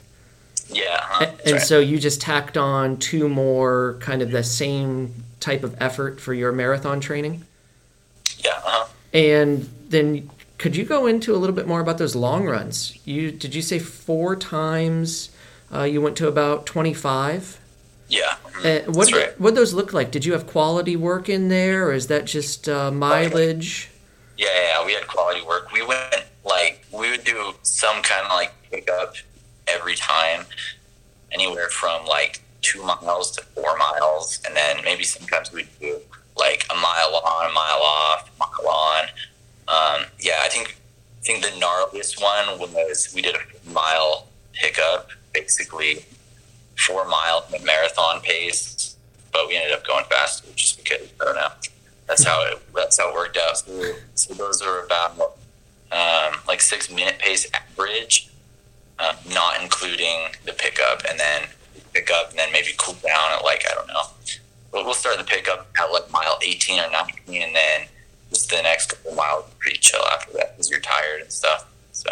Yeah. 0.69 1.00
Uh-huh. 1.02 1.26
And, 1.26 1.41
and 1.41 1.52
right. 1.54 1.62
so 1.62 1.80
you 1.80 2.00
just 2.00 2.19
tacked 2.19 2.58
on 2.58 2.97
two 2.97 3.30
more 3.30 3.97
kind 4.00 4.21
of 4.21 4.32
the 4.32 4.43
same 4.43 5.13
type 5.39 5.63
of 5.63 5.76
effort 5.80 6.19
for 6.19 6.34
your 6.34 6.52
marathon 6.52 7.00
training? 7.00 7.45
Yeah. 8.39 8.52
Uh-huh. 8.52 8.88
And 9.13 9.69
then 9.89 10.30
could 10.58 10.76
you 10.76 10.86
go 10.86 11.06
into 11.06 11.36
a 11.36 11.38
little 11.38 11.56
bit 11.56 11.67
more 11.67 11.80
about 11.80 11.97
those 11.97 12.15
long 12.15 12.45
runs? 12.45 12.97
You 13.06 13.32
did 13.32 13.54
you 13.54 13.62
say 13.62 13.80
four 13.80 14.36
times 14.36 15.30
uh, 15.73 15.84
you 15.84 16.02
went 16.02 16.17
to 16.17 16.28
about 16.28 16.65
twenty 16.65 16.93
five? 16.93 17.60
Yeah. 18.10 18.36
Mm-hmm. 18.62 18.89
Uh, 18.89 18.93
what 18.93 19.12
right. 19.12 19.39
what 19.39 19.56
those 19.56 19.73
look 19.73 19.93
like? 19.93 20.12
Did 20.12 20.26
you 20.26 20.34
have 20.34 20.47
quality 20.47 20.95
work 20.95 21.30
in 21.30 21.50
there, 21.50 21.88
or 21.88 21.93
is 21.93 22.08
that 22.08 22.26
just 22.26 22.67
uh, 22.67 22.91
mileage? 22.91 23.89
Yeah, 24.38 24.47
yeah, 24.54 24.86
we 24.86 24.93
had 24.93 25.08
quality 25.08 25.41
work. 25.41 25.71
We 25.71 25.86
went 25.86 26.26
like 26.45 26.86
we 26.91 27.12
would 27.12 27.23
do 27.23 27.54
some 27.63 28.02
kind 28.02 28.26
of 28.26 28.32
like 28.32 28.54
pickup 28.71 29.15
every 29.67 29.95
time, 29.95 30.45
anywhere 31.32 31.69
from 31.69 32.06
like 32.06 32.41
two 32.61 32.83
miles 32.83 33.31
to 33.31 33.43
four 33.43 33.77
miles, 33.77 34.39
and 34.45 34.55
then 34.55 34.77
maybe 34.83 35.03
sometimes 35.03 35.51
we'd 35.51 35.67
do 35.79 35.99
like 36.35 36.65
a 36.71 36.75
mile 36.75 37.15
on, 37.15 37.49
a 37.49 37.53
mile 37.53 37.81
off, 37.81 38.29
a 38.29 38.39
mile 38.39 38.73
on. 38.73 39.03
Um, 39.67 40.05
yeah, 40.19 40.39
I 40.41 40.49
think 40.49 40.77
I 41.19 41.23
think 41.23 41.43
the 41.43 41.49
gnarliest 41.59 42.21
one 42.21 42.59
was 42.59 43.11
we 43.13 43.21
did 43.21 43.35
a 43.35 43.69
mile 43.69 44.27
pickup, 44.53 45.09
basically 45.33 46.05
four 46.77 47.07
mile 47.07 47.45
marathon 47.63 48.21
pace, 48.21 48.95
but 49.31 49.47
we 49.47 49.57
ended 49.57 49.73
up 49.73 49.85
going 49.85 50.05
faster 50.05 50.47
just 50.55 50.83
because 50.83 51.07
I 51.21 51.25
don't 51.25 51.35
know. 51.35 51.49
That's 52.07 52.23
how 52.23 52.45
it 52.45 52.59
that's 52.73 52.99
how 52.99 53.09
it 53.09 53.15
worked 53.15 53.37
out. 53.37 53.57
So, 53.57 53.93
so 54.15 54.33
those 54.33 54.61
are 54.61 54.85
about 54.85 55.19
um, 55.91 56.39
like 56.47 56.61
six 56.61 56.89
minute 56.89 57.19
pace 57.19 57.49
average, 57.53 58.29
um, 58.99 59.15
not 59.33 59.61
including 59.61 60.29
the 60.45 60.53
pickup, 60.53 61.03
and 61.09 61.19
then 61.19 61.43
pick 61.93 62.11
up, 62.11 62.29
and 62.29 62.39
then 62.39 62.51
maybe 62.51 62.69
cool 62.77 62.95
down 62.95 63.31
at 63.33 63.43
like 63.43 63.63
I 63.69 63.75
don't 63.75 63.87
know. 63.87 64.03
But 64.71 64.85
we'll 64.85 64.93
start 64.93 65.17
the 65.17 65.23
pickup 65.23 65.67
at 65.79 65.91
like 65.91 66.11
mile 66.11 66.37
18 66.41 66.79
or 66.79 66.91
19, 66.91 67.41
and 67.41 67.55
then 67.55 67.87
just 68.29 68.49
the 68.49 68.61
next 68.61 68.87
couple 68.87 69.13
miles 69.13 69.45
pretty 69.59 69.79
chill 69.79 70.03
after 70.13 70.33
that 70.33 70.55
because 70.55 70.69
you're 70.69 70.79
tired 70.79 71.21
and 71.21 71.31
stuff. 71.31 71.67
So, 71.93 72.09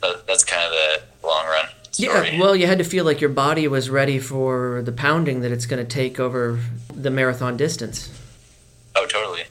so 0.00 0.20
that's 0.26 0.44
kind 0.44 0.62
of 0.64 0.70
the 0.70 1.26
long 1.26 1.46
run. 1.46 1.66
Story. 1.90 2.30
Yeah, 2.30 2.40
well, 2.40 2.54
you 2.54 2.66
had 2.66 2.78
to 2.78 2.84
feel 2.84 3.04
like 3.04 3.20
your 3.20 3.30
body 3.30 3.66
was 3.66 3.90
ready 3.90 4.20
for 4.20 4.80
the 4.82 4.92
pounding 4.92 5.40
that 5.40 5.50
it's 5.50 5.66
going 5.66 5.84
to 5.84 5.88
take 5.88 6.20
over 6.20 6.60
the 6.94 7.10
marathon 7.10 7.56
distance. 7.56 8.08
Oh, 8.94 9.06
totally. 9.06 9.42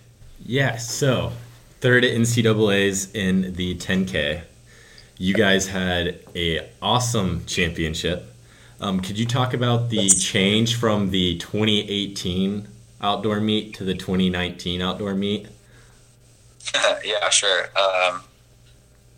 Yeah, 0.45 0.77
so 0.77 1.33
third 1.81 2.05
at 2.05 2.15
NCAA's 2.15 3.13
in 3.13 3.53
the 3.55 3.75
10K. 3.75 4.41
You 5.17 5.33
guys 5.33 5.67
had 5.67 6.19
a 6.33 6.69
awesome 6.81 7.43
championship. 7.45 8.28
Um, 8.81 9.01
could 9.01 9.19
you 9.19 9.25
talk 9.25 9.53
about 9.53 9.89
the 9.89 10.07
change 10.07 10.77
from 10.77 11.09
the 11.09 11.37
2018 11.37 12.67
outdoor 13.01 13.41
meet 13.41 13.73
to 13.75 13.83
the 13.83 13.93
2019 13.93 14.81
outdoor 14.81 15.13
meet? 15.15 15.47
yeah, 17.03 17.29
sure. 17.29 17.63
Um, 17.77 18.23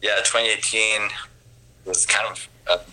yeah, 0.02 0.16
2018 0.24 1.10
was 1.86 2.06
kind 2.08 2.28
of 2.28 2.48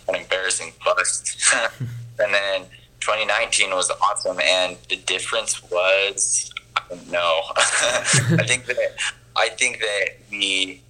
an 0.07 0.15
embarrassing 0.15 0.73
bust, 0.85 1.53
and 2.19 2.33
then 2.33 2.61
2019 2.99 3.71
was 3.71 3.91
awesome. 4.01 4.39
And 4.39 4.77
the 4.89 4.97
difference 4.97 5.63
was, 5.71 6.51
I 6.75 6.81
don't 6.89 7.11
know. 7.11 7.41
I 7.55 8.43
think 8.45 8.65
that 8.65 8.95
I 9.35 9.49
think 9.49 9.79
that 9.79 10.17
we, 10.29 10.81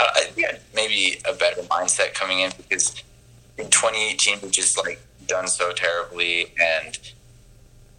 I 0.00 0.24
think 0.30 0.60
maybe 0.74 1.20
a 1.28 1.34
better 1.34 1.62
mindset 1.62 2.14
coming 2.14 2.40
in 2.40 2.50
because 2.56 3.02
in 3.58 3.68
2018 3.70 4.40
we 4.42 4.50
just 4.50 4.76
like 4.78 5.00
done 5.26 5.46
so 5.46 5.72
terribly 5.72 6.52
and 6.60 6.98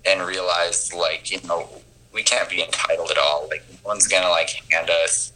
and 0.05 0.21
realized 0.25 0.93
like 0.93 1.31
you 1.31 1.39
know 1.47 1.69
we 2.13 2.23
can't 2.23 2.49
be 2.49 2.61
entitled 2.61 3.09
at 3.11 3.17
all. 3.17 3.47
Like 3.49 3.63
no 3.69 3.89
one's 3.89 4.07
gonna 4.07 4.29
like 4.29 4.49
hand 4.71 4.89
us 4.89 5.31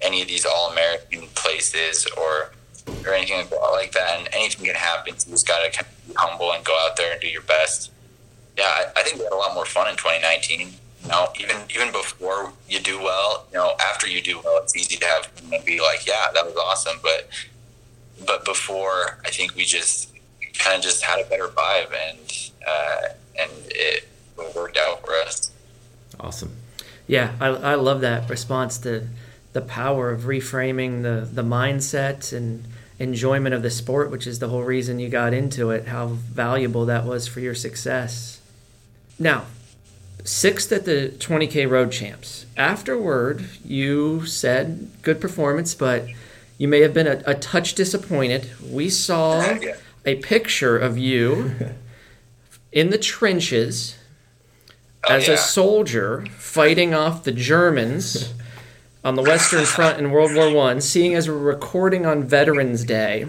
any 0.00 0.22
of 0.22 0.28
these 0.28 0.44
all 0.44 0.70
American 0.70 1.22
places 1.34 2.06
or 2.16 2.52
or 3.06 3.14
anything 3.14 3.46
like 3.72 3.92
that. 3.92 4.18
And 4.18 4.28
anything 4.32 4.66
can 4.66 4.74
happen. 4.74 5.18
So 5.18 5.28
you 5.28 5.34
just 5.34 5.46
got 5.46 5.64
to 5.64 5.70
kind 5.70 5.86
of 5.86 6.08
be 6.08 6.14
humble 6.16 6.52
and 6.52 6.64
go 6.64 6.76
out 6.84 6.96
there 6.96 7.12
and 7.12 7.20
do 7.20 7.28
your 7.28 7.42
best. 7.42 7.90
Yeah, 8.58 8.64
I, 8.64 8.86
I 8.96 9.02
think 9.02 9.18
we 9.18 9.24
had 9.24 9.32
a 9.32 9.36
lot 9.36 9.54
more 9.54 9.64
fun 9.64 9.88
in 9.88 9.96
2019. 9.96 10.72
You 11.02 11.08
know, 11.08 11.28
even 11.40 11.56
even 11.74 11.90
before 11.90 12.52
you 12.68 12.78
do 12.80 12.98
well, 12.98 13.46
you 13.52 13.58
know, 13.58 13.72
after 13.80 14.06
you 14.06 14.20
do 14.20 14.40
well, 14.44 14.62
it's 14.62 14.76
easy 14.76 14.96
to 14.96 15.06
have 15.06 15.30
and 15.52 15.64
be 15.64 15.80
like, 15.80 16.06
yeah, 16.06 16.26
that 16.34 16.44
was 16.44 16.56
awesome. 16.56 16.98
But 17.02 17.28
but 18.26 18.44
before, 18.44 19.18
I 19.24 19.30
think 19.30 19.54
we 19.54 19.64
just 19.64 20.12
kind 20.58 20.76
of 20.76 20.82
just 20.82 21.02
had 21.02 21.20
a 21.20 21.28
better 21.28 21.48
vibe, 21.48 21.92
and 22.10 22.50
uh, 22.66 23.00
and 23.38 23.50
it 23.66 24.08
worked 24.54 24.76
out 24.76 25.04
for 25.04 25.14
us. 25.14 25.50
Awesome. 26.18 26.56
Yeah, 27.06 27.32
I, 27.40 27.48
I 27.48 27.74
love 27.74 28.00
that 28.02 28.28
response 28.30 28.78
to 28.78 29.08
the 29.52 29.60
power 29.60 30.10
of 30.10 30.22
reframing 30.22 31.02
the, 31.02 31.28
the 31.30 31.42
mindset 31.42 32.32
and 32.32 32.64
enjoyment 32.98 33.54
of 33.54 33.62
the 33.62 33.70
sport, 33.70 34.10
which 34.10 34.26
is 34.26 34.38
the 34.38 34.48
whole 34.48 34.62
reason 34.62 34.98
you 34.98 35.08
got 35.08 35.34
into 35.34 35.70
it, 35.70 35.88
how 35.88 36.06
valuable 36.06 36.86
that 36.86 37.04
was 37.04 37.26
for 37.26 37.40
your 37.40 37.54
success. 37.54 38.40
Now, 39.18 39.46
sixth 40.24 40.72
at 40.72 40.84
the 40.84 41.12
20K 41.18 41.68
Road 41.68 41.92
Champs. 41.92 42.46
Afterward, 42.56 43.44
you 43.64 44.24
said 44.26 44.90
good 45.02 45.20
performance, 45.20 45.74
but 45.74 46.06
you 46.62 46.68
may 46.68 46.80
have 46.82 46.94
been 46.94 47.08
a, 47.08 47.20
a 47.26 47.34
touch 47.34 47.74
disappointed. 47.74 48.48
We 48.70 48.88
saw 48.88 49.58
a 50.06 50.14
picture 50.20 50.78
of 50.78 50.96
you 50.96 51.56
in 52.72 52.90
the 52.90 52.98
trenches 52.98 53.98
oh, 55.08 55.12
as 55.12 55.26
yeah. 55.26 55.34
a 55.34 55.36
soldier 55.38 56.24
fighting 56.30 56.94
off 56.94 57.24
the 57.24 57.32
Germans 57.32 58.32
on 59.02 59.16
the 59.16 59.22
Western 59.22 59.64
Front 59.64 59.98
in 59.98 60.12
World 60.12 60.36
War 60.36 60.54
One. 60.54 60.80
Seeing 60.80 61.14
as 61.14 61.28
we're 61.28 61.36
recording 61.36 62.06
on 62.06 62.22
Veterans 62.22 62.84
Day, 62.84 63.26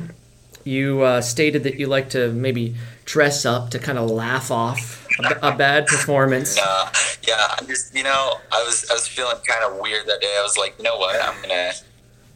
you 0.63 1.01
uh, 1.01 1.19
stated 1.19 1.63
that 1.63 1.79
you 1.79 1.87
like 1.87 2.11
to 2.11 2.31
maybe 2.31 2.75
dress 3.03 3.47
up 3.47 3.71
to 3.71 3.79
kind 3.79 3.97
of 3.97 4.11
laugh 4.11 4.51
off 4.51 5.07
a, 5.19 5.47
a 5.47 5.57
bad 5.57 5.87
performance. 5.87 6.55
Nah, 6.55 6.91
yeah, 7.27 7.47
I'm 7.57 7.65
just 7.65 7.95
you 7.95 8.03
know 8.03 8.35
I 8.51 8.61
was 8.63 8.87
I 8.91 8.93
was 8.93 9.07
feeling 9.07 9.37
kind 9.47 9.63
of 9.63 9.79
weird 9.79 10.05
that 10.05 10.21
day. 10.21 10.37
I 10.39 10.43
was 10.43 10.55
like, 10.55 10.75
you 10.77 10.83
know 10.83 10.99
what, 10.99 11.19
I'm 11.19 11.41
gonna. 11.41 11.71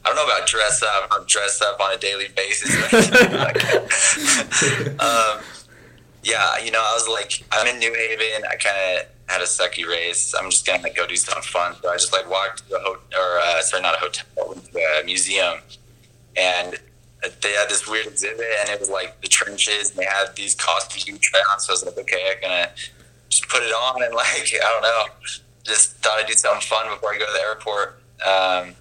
I 0.07 0.13
don't 0.13 0.15
know 0.15 0.23
about 0.33 0.47
dress 0.47 0.81
up. 0.81 1.09
I'm 1.11 1.25
dress 1.25 1.61
up 1.61 1.81
on 1.81 1.93
a 1.93 1.97
daily 1.97 2.29
basis. 2.33 2.71
um, 5.01 5.43
yeah, 6.23 6.57
you 6.63 6.71
know, 6.71 6.79
I 6.79 6.93
was 6.93 7.09
like, 7.09 7.43
I'm 7.51 7.67
in 7.67 7.77
New 7.79 7.93
Haven. 7.93 8.45
I 8.49 8.55
kind 8.55 8.99
of 8.99 9.07
had 9.27 9.41
a 9.41 9.43
sucky 9.43 9.85
race. 9.85 10.33
I'm 10.39 10.49
just 10.49 10.65
gonna 10.65 10.83
like, 10.83 10.95
go 10.95 11.05
do 11.05 11.17
something 11.17 11.43
fun. 11.43 11.75
So 11.81 11.89
I 11.89 11.97
just 11.97 12.13
like 12.13 12.29
walked 12.29 12.69
to 12.69 12.77
a 12.77 12.79
hotel, 12.79 13.19
or 13.19 13.39
uh, 13.39 13.61
sorry, 13.61 13.81
not 13.81 13.95
a 13.95 13.97
hotel, 13.97 14.25
went 14.47 14.63
to 14.71 14.79
a 14.79 15.03
museum, 15.03 15.59
and 16.37 16.79
they 17.41 17.51
had 17.51 17.67
this 17.67 17.85
weird 17.85 18.07
exhibit, 18.07 18.47
and 18.61 18.69
it 18.69 18.79
was 18.79 18.89
like 18.89 19.19
the 19.19 19.27
trenches, 19.27 19.89
and 19.89 19.99
they 19.99 20.05
had 20.05 20.33
these 20.37 20.55
costumes 20.55 21.05
you 21.05 21.17
try 21.17 21.41
on. 21.51 21.59
So 21.59 21.71
I 21.71 21.73
was 21.73 21.85
like, 21.85 21.97
okay, 21.97 22.31
I'm 22.33 22.41
gonna 22.41 22.69
just 23.27 23.49
put 23.49 23.61
it 23.61 23.73
on, 23.73 24.03
and 24.03 24.15
like 24.15 24.27
I 24.63 24.69
don't 24.69 24.83
know, 24.83 25.07
just 25.65 25.97
thought 25.97 26.17
I'd 26.17 26.27
do 26.27 26.33
something 26.33 26.61
fun 26.61 26.87
before 26.89 27.13
I 27.13 27.17
go 27.17 27.25
to 27.25 27.33
the 27.33 27.41
airport. 27.41 27.99
Um, 28.25 28.75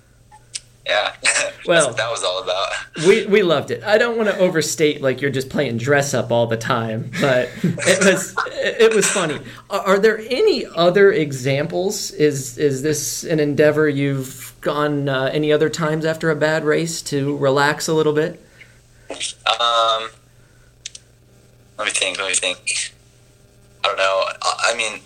yeah. 0.87 1.13
Well, 1.67 1.93
that 1.95 2.11
was 2.13 2.23
all 2.23 2.45
about. 2.45 2.73
We 3.09 3.27
we 3.27 3.43
loved 3.43 3.73
it. 3.73 3.83
I 3.83 3.99
don't 3.99 4.17
want 4.17 4.29
to 4.29 4.39
overstate 4.39 5.03
like 5.03 5.21
you're 5.21 5.33
just 5.33 5.51
playing 5.51 5.79
dress 5.79 6.15
up 6.15 6.31
all 6.31 6.47
the 6.47 6.57
time, 6.57 7.11
but 7.21 7.51
it 7.65 8.05
was 8.05 8.37
it 8.55 8.95
was 8.95 9.05
funny. 9.05 9.41
Are 9.69 9.99
there 9.99 10.19
any 10.31 10.65
other 10.65 11.11
examples? 11.11 12.13
Is 12.13 12.57
is 12.57 12.83
this 12.83 13.25
an 13.25 13.41
endeavor 13.41 13.89
you've 13.89 14.55
gone 14.61 15.09
uh, 15.09 15.25
any 15.33 15.53
other 15.53 15.69
times 15.69 16.05
after 16.05 16.31
a 16.31 16.37
bad 16.37 16.65
race 16.65 17.03
to 17.03 17.37
relax 17.37 17.89
a 17.89 17.95
little 17.95 18.13
bit? 18.13 18.41
Um, 19.11 20.11
let 21.79 21.87
me 21.87 21.91
think. 21.91 22.19
Let 22.19 22.29
me 22.29 22.35
think. 22.37 22.95
I 23.83 23.89
don't 23.89 23.97
know. 23.99 24.25
I, 24.41 24.73
I 24.73 24.77
mean 24.77 25.01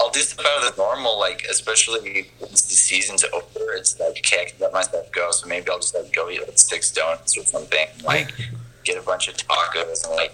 I'll 0.00 0.10
do 0.10 0.20
stuff 0.20 0.44
out 0.46 0.66
of 0.66 0.74
the 0.74 0.82
normal, 0.82 1.18
like 1.18 1.44
especially 1.50 2.30
once 2.40 2.62
the 2.62 2.74
season's 2.74 3.24
over. 3.24 3.72
It's 3.74 3.98
like 4.00 4.18
okay, 4.18 4.42
I 4.42 4.44
can 4.50 4.56
let 4.60 4.72
myself 4.72 5.12
go, 5.12 5.30
so 5.30 5.46
maybe 5.46 5.68
I'll 5.70 5.78
just 5.78 5.94
like 5.94 6.12
go 6.12 6.30
eat 6.30 6.40
like 6.40 6.58
six 6.58 6.90
donuts 6.90 7.36
or 7.36 7.44
something, 7.44 7.86
like 8.04 8.32
get 8.84 8.96
a 8.96 9.02
bunch 9.02 9.28
of 9.28 9.36
tacos 9.36 10.06
and 10.06 10.14
like 10.16 10.32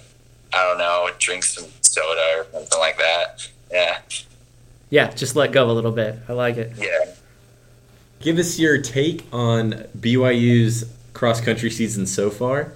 I 0.55 0.63
don't 0.69 0.79
know, 0.79 1.11
drink 1.19 1.43
some 1.45 1.67
soda 1.81 2.39
or 2.39 2.47
something 2.53 2.79
like 2.79 2.97
that. 2.99 3.49
Yeah. 3.71 3.99
Yeah, 4.89 5.11
just 5.11 5.35
let 5.35 5.51
go 5.51 5.69
a 5.69 5.73
little 5.73 5.91
bit. 5.91 6.17
I 6.29 6.33
like 6.33 6.57
it. 6.57 6.73
Yeah. 6.79 7.13
Give 8.21 8.39
us 8.39 8.59
your 8.59 8.81
take 8.81 9.27
on 9.33 9.73
BYU's 9.99 10.91
cross 11.13 11.41
country 11.41 11.71
season 11.71 12.07
so 12.07 12.31
far. 12.31 12.73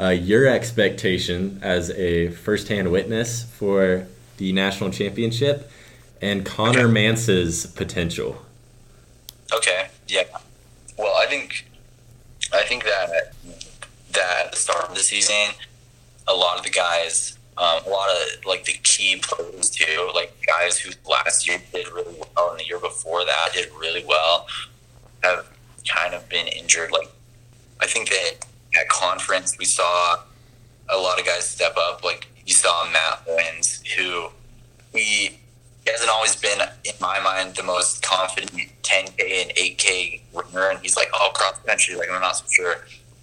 Uh, 0.00 0.10
your 0.10 0.46
expectation 0.46 1.58
as 1.62 1.90
a 1.90 2.28
first-hand 2.30 2.92
witness 2.92 3.42
for 3.42 4.06
the 4.36 4.52
national 4.52 4.90
championship 4.90 5.68
and 6.20 6.44
Connor 6.44 6.84
okay. 6.84 6.92
Mantz's 6.92 7.66
potential. 7.66 8.44
Okay. 9.52 9.88
Yeah. 10.08 10.24
Well, 10.96 11.14
I 11.16 11.26
think 11.26 11.68
I 12.52 12.62
think 12.64 12.84
that 12.84 13.32
that 14.12 14.46
at 14.46 14.52
the 14.52 14.56
start 14.56 14.88
of 14.88 14.94
the 14.94 15.00
season, 15.00 15.54
a 16.26 16.34
lot 16.34 16.58
of 16.58 16.64
the 16.64 16.70
guys, 16.70 17.38
um, 17.56 17.80
a 17.86 17.88
lot 17.88 18.08
of 18.10 18.44
like 18.44 18.64
the 18.64 18.74
key 18.82 19.20
players 19.22 19.70
too, 19.70 20.10
like 20.14 20.32
guys 20.46 20.78
who 20.78 20.90
last 21.08 21.46
year 21.46 21.60
did 21.72 21.88
really 21.88 22.14
well 22.18 22.50
and 22.50 22.60
the 22.60 22.66
year 22.66 22.78
before 22.78 23.24
that 23.24 23.50
did 23.54 23.70
really 23.78 24.04
well, 24.06 24.46
have 25.22 25.46
kind 25.88 26.14
of 26.14 26.28
been 26.28 26.46
injured. 26.48 26.90
Like 26.92 27.10
I 27.80 27.86
think 27.86 28.08
that 28.08 28.46
at 28.78 28.88
conference 28.88 29.56
we 29.58 29.64
saw 29.64 30.18
a 30.88 30.96
lot 30.96 31.18
of 31.18 31.26
guys 31.26 31.44
step 31.44 31.76
up. 31.76 32.04
Like 32.04 32.28
you 32.46 32.54
saw 32.54 32.88
Matt 32.90 33.22
Owens, 33.28 33.82
who 33.96 34.28
he 34.92 35.38
he 35.88 35.92
hasn't 35.92 36.10
always 36.10 36.36
been, 36.36 36.60
in 36.84 36.92
my 37.00 37.18
mind, 37.20 37.54
the 37.54 37.62
most 37.62 38.02
confident 38.02 38.52
10K 38.82 39.42
and 39.42 39.50
8K 39.56 40.20
runner. 40.34 40.68
And 40.68 40.78
he's 40.80 40.96
like, 40.96 41.08
oh, 41.14 41.30
cross 41.34 41.58
country, 41.60 41.94
like, 41.94 42.10
I'm 42.10 42.20
not 42.20 42.36
so 42.36 42.44
sure. 42.50 42.74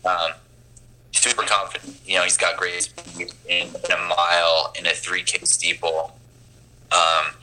Um, 0.03 0.31
super 1.11 1.43
confident. 1.43 1.95
You 2.07 2.15
know, 2.15 2.23
he's 2.23 2.37
got 2.37 2.57
great 2.57 2.81
speed 2.81 3.31
in, 3.47 3.67
in 3.67 3.91
a 3.91 4.01
mile, 4.07 4.73
in 4.79 4.87
a 4.87 4.89
3K 4.89 5.45
steeple. 5.45 6.17
Um, 6.91 7.33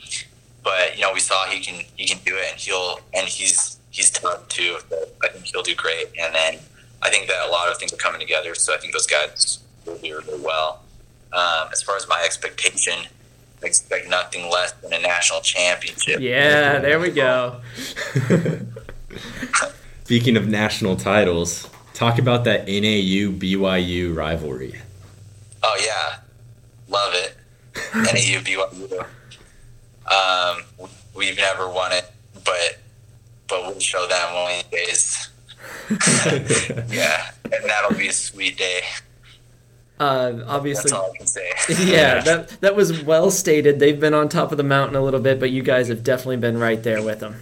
but, 0.61 0.95
you 0.97 1.03
know, 1.03 1.13
we 1.13 1.21
saw 1.21 1.45
he 1.45 1.61
can 1.61 1.85
he 1.95 2.05
can 2.05 2.19
do 2.25 2.35
it, 2.35 2.51
and 2.51 2.59
he'll, 2.59 2.99
and 3.13 3.25
he's, 3.27 3.77
he's 3.91 4.09
tough 4.09 4.45
too. 4.49 4.77
So 4.89 5.07
I 5.23 5.29
think 5.29 5.45
he'll 5.45 5.63
do 5.63 5.75
great. 5.75 6.07
And 6.19 6.35
then 6.35 6.59
I 7.01 7.09
think 7.09 7.27
that 7.27 7.47
a 7.47 7.49
lot 7.49 7.69
of 7.69 7.77
things 7.77 7.93
are 7.93 7.97
coming 7.97 8.19
together. 8.19 8.55
So 8.55 8.73
I 8.73 8.77
think 8.77 8.91
those 8.91 9.07
guys 9.07 9.59
will 9.85 9.97
do 9.97 10.19
really 10.19 10.41
well. 10.41 10.81
Um, 11.31 11.69
as 11.71 11.81
far 11.81 11.95
as 11.95 12.09
my 12.09 12.21
expectation, 12.25 13.07
expect 13.63 14.09
nothing 14.09 14.49
less 14.49 14.73
than 14.73 14.93
a 14.93 14.99
national 14.99 15.41
championship. 15.41 16.19
Yeah, 16.19 16.79
there 16.79 16.99
we 16.99 17.11
go. 17.11 17.61
Speaking 20.03 20.37
of 20.37 20.47
national 20.47 20.95
titles, 20.97 21.69
talk 21.93 22.19
about 22.19 22.43
that 22.43 22.67
NAU 22.67 23.31
BYU 23.31 24.15
rivalry. 24.15 24.75
Oh 25.61 25.77
yeah, 25.83 26.19
love 26.89 27.13
it. 27.13 27.37
NAU 27.95 28.41
BYU. 28.41 29.05
Um, 30.11 30.63
we've 31.15 31.37
never 31.37 31.69
won 31.69 31.91
it, 31.93 32.11
but 32.43 32.79
but 33.47 33.61
we'll 33.63 33.79
show 33.79 34.05
them 34.07 34.33
one 34.33 34.51
of 34.51 34.71
these 34.71 34.85
days. 34.85 35.29
yeah, 36.91 37.31
and 37.45 37.63
that'll 37.65 37.97
be 37.97 38.07
a 38.07 38.13
sweet 38.13 38.57
day. 38.57 38.81
Uh, 39.99 40.43
obviously, 40.47 40.89
That's 40.89 40.93
all 40.93 41.11
I 41.13 41.17
can 41.17 41.27
say. 41.27 41.51
yeah, 41.85 42.21
that 42.21 42.49
that 42.61 42.75
was 42.75 43.03
well 43.03 43.29
stated. 43.29 43.79
They've 43.79 43.99
been 43.99 44.13
on 44.13 44.27
top 44.27 44.51
of 44.51 44.57
the 44.57 44.63
mountain 44.63 44.95
a 44.95 45.01
little 45.01 45.19
bit, 45.19 45.39
but 45.39 45.51
you 45.51 45.61
guys 45.61 45.87
have 45.87 46.03
definitely 46.03 46.37
been 46.37 46.57
right 46.57 46.81
there 46.81 47.01
with 47.03 47.19
them. 47.19 47.35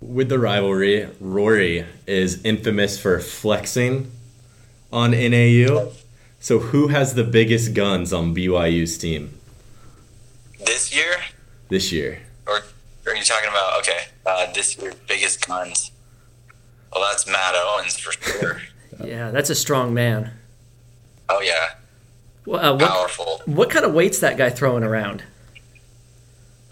With 0.00 0.28
the 0.28 0.38
rivalry, 0.38 1.08
Rory 1.20 1.86
is 2.06 2.42
infamous 2.44 2.98
for 2.98 3.20
flexing 3.20 4.10
on 4.92 5.10
NAU. 5.12 5.92
So, 6.40 6.58
who 6.58 6.88
has 6.88 7.14
the 7.14 7.24
biggest 7.24 7.74
guns 7.74 8.12
on 8.12 8.34
BYU's 8.34 8.98
team 8.98 9.38
this 10.64 10.94
year? 10.94 11.16
This 11.68 11.92
year, 11.92 12.20
or 12.46 12.62
are 13.06 13.14
you 13.14 13.24
talking 13.24 13.48
about 13.48 13.78
okay? 13.80 14.06
Uh, 14.26 14.52
this 14.52 14.78
year, 14.78 14.92
biggest 15.06 15.46
guns. 15.46 15.90
Well, 16.94 17.04
that's 17.10 17.26
Matt 17.26 17.54
Owens 17.56 17.98
for 17.98 18.12
sure. 18.12 18.62
yeah, 19.04 19.30
that's 19.30 19.50
a 19.50 19.54
strong 19.54 19.92
man. 19.94 20.32
Oh 21.28 21.40
yeah. 21.40 21.74
Well, 22.46 22.64
uh, 22.64 22.72
what, 22.74 22.90
Powerful. 22.90 23.42
What 23.46 23.70
kind 23.70 23.84
of 23.84 23.94
weights 23.94 24.18
that 24.20 24.36
guy 24.36 24.50
throwing 24.50 24.84
around? 24.84 25.22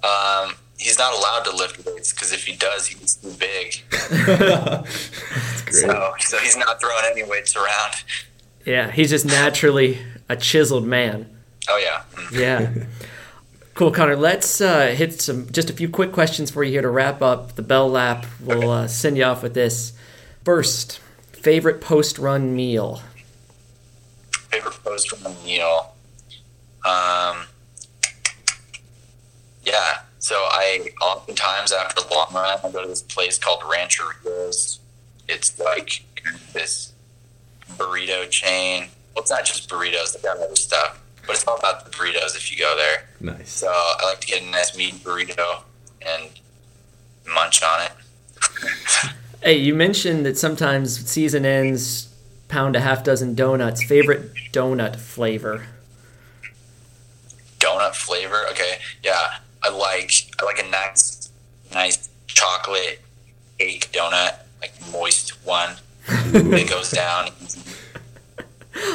Um, 0.05 0.55
he's 0.79 0.99
not 0.99 1.15
allowed 1.15 1.45
to 1.45 1.57
lift 1.57 1.87
weights 1.87 2.13
because 2.13 2.33
if 2.33 2.45
he 2.45 2.55
does, 2.55 2.89
he 2.89 2.99
gets 2.99 3.17
too 3.17 3.33
big. 3.39 3.83
That's 4.11 5.63
great. 5.63 5.75
So, 5.75 6.13
so 6.19 6.39
he's 6.39 6.57
not 6.57 6.81
throwing 6.81 7.05
any 7.11 7.23
weights 7.23 7.57
around. 7.57 8.05
Yeah, 8.67 8.91
he's 8.91 9.11
just 9.11 9.25
naturally 9.25 9.99
a 10.29 10.37
chiseled 10.37 10.87
man. 10.87 11.29
Oh 11.69 11.79
yeah. 11.79 12.03
Mm. 12.15 12.39
Yeah. 12.39 12.85
Cool, 13.75 13.91
Connor. 13.91 14.17
Let's 14.17 14.61
uh, 14.61 14.89
hit 14.89 15.23
some 15.23 15.51
just 15.51 15.71
a 15.71 15.73
few 15.73 15.89
quick 15.89 16.13
questions 16.13 16.51
for 16.51 16.63
you 16.63 16.73
here 16.73 16.83
to 16.83 16.91
wrap 16.91 17.23
up 17.23 17.55
the 17.55 17.63
bell 17.63 17.89
lap. 17.89 18.27
We'll 18.41 18.71
uh, 18.71 18.87
send 18.89 19.17
you 19.17 19.25
off 19.25 19.43
with 19.43 19.55
this. 19.55 19.95
First, 20.45 21.01
Favorite 21.43 21.81
post 21.81 22.21
run 22.21 22.55
meal? 22.55 23.03
Post 24.85 25.13
run 25.23 25.35
meal? 25.45 25.95
Um, 26.85 27.47
yeah. 29.65 30.01
So 30.19 30.35
I 30.37 30.89
oftentimes 31.01 31.73
after 31.73 32.01
a 32.07 32.15
long 32.15 32.29
run, 32.33 32.59
I 32.65 32.71
go 32.71 32.83
to 32.83 32.89
this 32.89 33.03
place 33.03 33.39
called 33.39 33.61
Rancheritos. 33.61 34.79
It's 35.29 35.59
like 35.59 36.05
this 36.53 36.93
burrito 37.77 38.29
chain. 38.31 38.89
Well, 39.15 39.23
it's 39.23 39.31
not 39.31 39.45
just 39.45 39.69
burritos; 39.69 40.15
they 40.15 40.23
got 40.23 40.39
other 40.39 40.57
stuff, 40.57 41.01
but 41.27 41.37
it's 41.37 41.47
all 41.47 41.57
about 41.59 41.85
the 41.85 41.91
burritos. 41.91 42.37
If 42.37 42.51
you 42.53 42.59
go 42.59 42.77
there, 42.77 43.05
Nice. 43.21 43.51
so 43.51 43.69
I 43.69 44.05
like 44.05 44.21
to 44.21 44.27
get 44.27 44.43
a 44.43 44.47
nice 44.47 44.77
meat 44.77 44.95
burrito 45.05 45.63
and 46.07 46.31
munch 47.27 47.63
on 47.63 47.83
it. 47.83 47.93
Hey, 49.43 49.55
you 49.57 49.75
mentioned 49.75 50.25
that 50.27 50.39
sometimes 50.39 51.05
season 51.11 51.45
ends, 51.45 52.12
pound 52.53 52.77
a 52.77 52.81
half 52.81 53.03
dozen 53.03 53.35
donuts. 53.35 53.83
Favorite 53.83 54.35
donut 54.53 54.97
flavor? 54.97 55.67
donut 57.63 57.95
flavor. 57.95 58.43
Okay, 58.51 58.79
yeah, 59.03 59.39
I 59.63 59.71
like 59.71 60.13
I 60.41 60.45
like 60.45 60.59
a 60.59 60.69
nice 60.69 61.31
nice 61.73 62.09
chocolate 62.27 63.01
cake 63.59 63.89
donut, 63.93 64.39
like 64.61 64.73
moist 64.93 65.45
one 65.47 65.77
that 66.07 66.67
goes 66.69 66.91
down. 66.91 67.31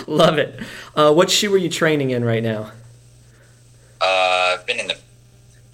Love 0.08 0.38
it. 0.38 0.60
Uh, 0.96 1.14
what 1.14 1.30
shoe 1.30 1.54
are 1.54 1.58
you 1.58 1.70
training 1.70 2.12
in 2.12 2.26
right 2.26 2.44
now? 2.44 2.72
Uh, 4.02 4.58
I've 4.58 4.66
been 4.66 4.80
in 4.80 4.88
the 4.88 4.98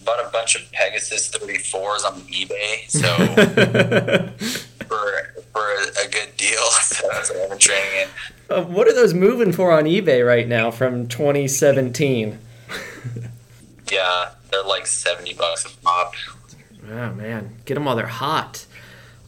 bought 0.06 0.20
a 0.26 0.30
bunch 0.32 0.56
of 0.56 0.70
Pegasus 0.72 1.32
34s 1.32 2.06
on 2.06 2.22
eBay, 2.24 2.90
so 2.90 3.08
for 4.88 5.34
for 5.52 5.74
a 6.04 6.08
good 6.10 6.36
deal. 6.54 6.64
So 6.72 7.08
that's 7.12 7.30
what 7.32 7.42
I've 7.44 7.50
been 7.50 7.60
training 7.60 7.92
in. 8.02 8.08
Uh, 8.50 8.64
what 8.64 8.88
are 8.88 8.94
those 8.94 9.14
moving 9.14 9.52
for 9.52 9.72
on 9.72 9.86
eBay 9.86 10.26
right 10.26 10.48
now 10.48 10.70
from 10.72 11.08
2017? 11.08 12.38
Yeah, 13.92 14.30
they're 14.52 14.64
like 14.64 14.86
70 14.88 15.34
bucks 15.36 15.66
a 15.66 15.78
pop. 15.78 16.14
Oh 16.92 17.14
man, 17.14 17.56
get 17.66 17.76
them 17.76 17.86
while 17.86 17.96
they're 17.96 18.06
hot. 18.08 18.66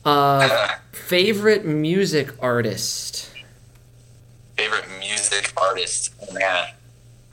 Uh, 0.04 0.76
favorite 0.92 1.66
music 1.66 2.32
artist? 2.42 3.32
Favorite 4.58 4.86
music 5.00 5.52
artist? 5.58 6.14
Oh, 6.30 6.34
man. 6.34 6.68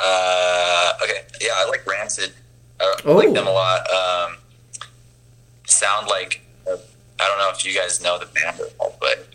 Uh, 0.00 0.92
okay, 1.05 1.22
yeah, 1.40 1.50
I 1.57 1.68
like 1.68 1.87
Rancid. 1.87 2.33
I, 2.81 2.85
I 2.85 3.00
Oh. 3.05 3.14
like 3.16 3.33
them 3.33 3.46
a 3.46 3.52
lot. 3.52 3.87
Um, 3.90 4.37
sound 5.66 6.09
like 6.09 6.40
uh, 6.66 6.76
I 7.20 7.26
don't 7.28 7.38
know 7.38 7.50
if 7.55 7.64
you 7.64 7.72
guys 7.74 8.02
know 8.02 8.18
the 8.18 8.26
band 8.26 8.59
at 8.61 8.66
all, 8.78 8.96
but 9.00 9.28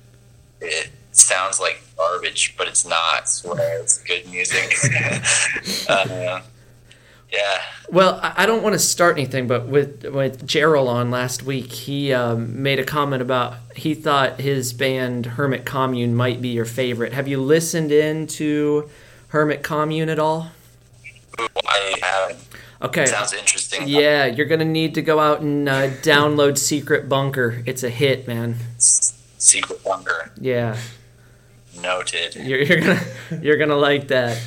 it 0.62 0.89
sounds 1.12 1.60
like 1.60 1.82
garbage, 1.98 2.56
but 2.58 2.67
it's 2.67 2.86
not. 2.86 3.30
Swear, 3.30 3.82
it's 3.82 4.02
good 4.04 4.30
music. 4.30 4.74
uh, 5.89 6.41
yeah, 7.32 7.62
Well, 7.89 8.20
I 8.24 8.46
don't 8.46 8.63
want 8.63 8.74
to 8.74 8.80
start 8.80 9.17
anything, 9.17 9.48
but 9.48 9.67
with 9.67 10.06
with 10.06 10.48
Jerrell 10.48 10.88
on 10.88 11.12
last 11.12 11.43
week, 11.43 11.72
he 11.74 12.13
um, 12.13 12.62
made 12.62 12.80
a 12.80 12.86
comment 12.86 13.22
about 13.22 13.56
he 13.76 13.93
thought 13.93 14.39
his 14.39 14.72
band 14.72 15.26
Hermit 15.26 15.65
Commune 15.65 16.15
might 16.15 16.41
be 16.41 16.50
your 16.50 16.65
favorite. 16.65 17.12
Have 17.12 17.28
you 17.28 17.41
listened 17.41 17.91
in 17.91 18.28
to 18.28 18.89
Hermit 19.30 19.62
Commune 19.62 20.08
at 20.08 20.20
all? 20.20 20.52
I 21.38 22.00
haven't. 22.02 22.39
Okay. 22.82 23.06
Sounds 23.06 23.34
interesting. 23.34 23.88
Yeah, 23.88 24.26
you're 24.26 24.46
gonna 24.46 24.63
need 24.63 24.96
to 24.96 25.02
go 25.02 25.20
out 25.20 25.41
and 25.41 25.67
uh, 25.67 25.89
download 25.89 26.58
Secret 26.58 27.10
Bunker. 27.10 27.62
It's 27.65 27.84
a 27.84 27.89
hit, 27.89 28.26
man. 28.26 28.56
Secret 29.38 29.84
Bunker 29.84 30.32
Yeah, 30.39 30.78
noted. 31.82 32.36
you're, 32.36 32.62
you're 32.62 32.80
gonna 32.82 33.02
you're 33.41 33.58
gonna 33.58 33.76
like 33.78 34.08
that. 34.10 34.41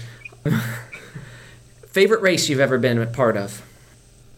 Favorite 1.88 2.22
race 2.22 2.48
you've 2.48 2.60
ever 2.60 2.78
been 2.78 2.98
a 2.98 3.06
part 3.06 3.36
of? 3.36 3.62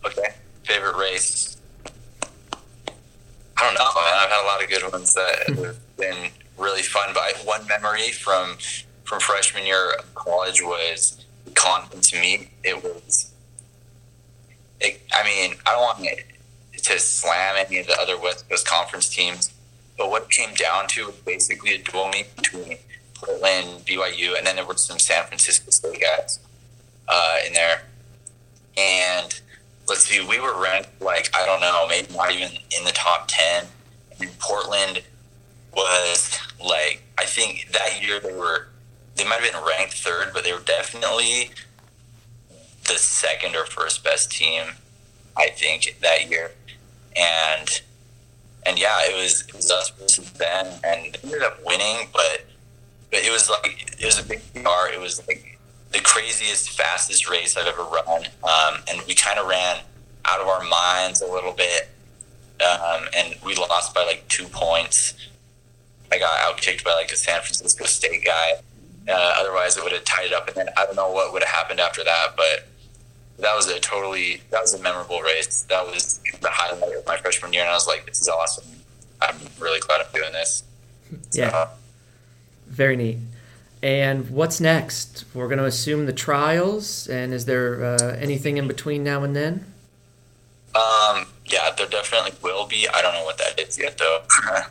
Okay. 0.04 0.34
Favorite 0.64 0.96
race? 0.96 1.56
I 3.56 3.64
don't 3.64 3.74
know. 3.74 3.84
I've 3.96 4.30
had 4.30 4.42
a 4.42 4.46
lot 4.46 4.62
of 4.62 4.68
good 4.68 4.90
ones 4.92 5.14
that 5.14 5.48
have 5.48 5.78
been 5.96 6.30
really 6.58 6.82
fun. 6.82 7.10
But 7.14 7.36
one 7.44 7.66
memory 7.66 8.10
from 8.10 8.56
from 9.04 9.20
freshman 9.20 9.66
year 9.66 9.92
of 9.98 10.14
college 10.14 10.62
was 10.62 11.24
conference 11.54 12.12
meet. 12.12 12.48
It 12.64 12.82
was. 12.82 13.32
It, 14.80 15.00
I 15.14 15.22
mean, 15.24 15.54
I 15.66 15.72
don't 15.72 15.80
want 16.02 16.18
to 16.76 16.98
slam 16.98 17.54
any 17.56 17.78
of 17.78 17.86
the 17.86 17.96
other 18.00 18.18
West 18.18 18.48
Coast 18.48 18.66
Conference 18.66 19.08
teams, 19.08 19.51
but 20.02 20.10
what 20.10 20.28
came 20.30 20.52
down 20.54 20.88
to 20.88 21.06
was 21.06 21.14
basically 21.14 21.74
a 21.74 21.78
dual 21.78 22.08
meet 22.08 22.34
between 22.34 22.76
Portland, 23.14 23.86
BYU, 23.86 24.36
and 24.36 24.44
then 24.44 24.56
there 24.56 24.66
were 24.66 24.76
some 24.76 24.98
San 24.98 25.24
Francisco 25.26 25.70
State 25.70 26.00
guys 26.00 26.40
uh, 27.06 27.36
in 27.46 27.52
there. 27.52 27.82
And 28.76 29.40
let's 29.86 30.00
see, 30.00 30.20
we 30.26 30.40
were 30.40 30.60
ranked 30.60 31.00
like 31.00 31.30
I 31.36 31.46
don't 31.46 31.60
know, 31.60 31.86
maybe 31.88 32.12
not 32.12 32.32
even 32.32 32.48
in 32.76 32.84
the 32.84 32.90
top 32.90 33.26
ten. 33.28 33.66
And 34.18 34.36
Portland 34.40 35.04
was 35.72 36.36
like 36.58 37.00
I 37.16 37.26
think 37.26 37.68
that 37.70 38.02
year 38.02 38.18
they 38.18 38.32
were 38.32 38.66
they 39.14 39.22
might 39.22 39.40
have 39.40 39.52
been 39.52 39.62
ranked 39.64 39.94
third, 39.94 40.32
but 40.34 40.42
they 40.42 40.52
were 40.52 40.58
definitely 40.58 41.52
the 42.88 42.94
second 42.94 43.54
or 43.54 43.66
first 43.66 44.02
best 44.02 44.32
team, 44.32 44.64
I 45.36 45.50
think, 45.50 45.96
that 46.00 46.28
year. 46.28 46.50
And 47.16 47.82
and 48.66 48.78
yeah, 48.78 48.98
it 49.02 49.16
was 49.16 49.42
it 49.48 49.54
was 49.54 49.70
us 49.70 49.90
versus 49.90 50.30
them 50.32 50.66
and 50.84 51.18
ended 51.22 51.42
up 51.42 51.58
winning, 51.64 52.08
but 52.12 52.44
but 53.10 53.20
it 53.24 53.30
was 53.30 53.50
like 53.50 53.94
it 53.98 54.04
was 54.04 54.18
a 54.18 54.24
big 54.24 54.40
PR. 54.54 54.92
It 54.92 55.00
was 55.00 55.26
like 55.26 55.58
the 55.92 56.00
craziest, 56.00 56.70
fastest 56.70 57.28
race 57.28 57.56
I've 57.56 57.66
ever 57.66 57.82
run. 57.84 58.24
Um, 58.42 58.82
and 58.88 59.02
we 59.06 59.14
kind 59.14 59.38
of 59.38 59.46
ran 59.46 59.78
out 60.24 60.40
of 60.40 60.48
our 60.48 60.64
minds 60.64 61.20
a 61.20 61.26
little 61.26 61.52
bit. 61.52 61.90
Um, 62.60 63.08
and 63.16 63.34
we 63.44 63.54
lost 63.54 63.94
by 63.94 64.04
like 64.04 64.26
two 64.28 64.46
points. 64.46 65.14
I 66.10 66.18
got 66.18 66.30
outkicked 66.40 66.84
by 66.84 66.92
like 66.92 67.10
a 67.12 67.16
San 67.16 67.40
Francisco 67.40 67.84
State 67.84 68.24
guy. 68.24 68.52
Uh, 69.08 69.34
otherwise, 69.38 69.76
it 69.76 69.82
would 69.82 69.92
have 69.92 70.04
tied 70.04 70.26
it 70.26 70.32
up. 70.32 70.46
And 70.46 70.56
then 70.56 70.68
I 70.76 70.86
don't 70.86 70.96
know 70.96 71.10
what 71.10 71.32
would 71.32 71.42
have 71.42 71.54
happened 71.54 71.80
after 71.80 72.04
that, 72.04 72.36
but 72.36 72.68
that 73.42 73.54
was 73.54 73.66
a 73.68 73.78
totally, 73.80 74.40
that 74.50 74.62
was 74.62 74.72
a 74.74 74.82
memorable 74.82 75.20
race. 75.20 75.62
That 75.68 75.84
was 75.86 76.20
the 76.40 76.48
highlight 76.50 76.96
of 76.96 77.06
my 77.06 77.16
freshman 77.18 77.52
year. 77.52 77.62
And 77.62 77.70
I 77.70 77.74
was 77.74 77.86
like, 77.86 78.06
this 78.06 78.20
is 78.22 78.28
awesome. 78.28 78.64
I'm 79.20 79.36
really 79.60 79.80
glad 79.80 80.00
I'm 80.00 80.12
doing 80.12 80.32
this. 80.32 80.64
Yeah. 81.32 81.50
So, 81.50 81.68
Very 82.68 82.96
neat. 82.96 83.18
And 83.82 84.30
what's 84.30 84.60
next? 84.60 85.26
We're 85.34 85.46
going 85.48 85.58
to 85.58 85.66
assume 85.66 86.06
the 86.06 86.12
trials, 86.14 87.06
and 87.06 87.34
is 87.34 87.44
there 87.44 87.84
uh, 87.84 88.16
anything 88.18 88.56
in 88.56 88.66
between 88.66 89.04
now 89.04 89.22
and 89.22 89.36
then? 89.36 89.66
um, 90.74 91.26
yeah, 91.44 91.70
there 91.76 91.86
definitely 91.86 92.32
will 92.42 92.66
be. 92.66 92.88
I 92.88 93.02
don't 93.02 93.12
know 93.12 93.24
what 93.24 93.36
that 93.38 93.60
is 93.60 93.78
yet, 93.78 93.98
though. 93.98 94.22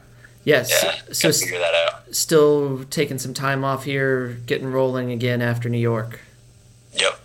Yes. 0.43 0.71
yeah, 0.83 0.95
so 1.13 1.31
figure 1.31 1.59
that 1.59 1.75
out. 1.75 2.15
still 2.15 2.83
taking 2.85 3.19
some 3.19 3.31
time 3.35 3.63
off 3.63 3.83
here, 3.83 4.29
getting 4.47 4.71
rolling 4.71 5.11
again 5.11 5.39
after 5.39 5.69
New 5.69 5.77
York. 5.77 6.19
Yep. 6.93 7.19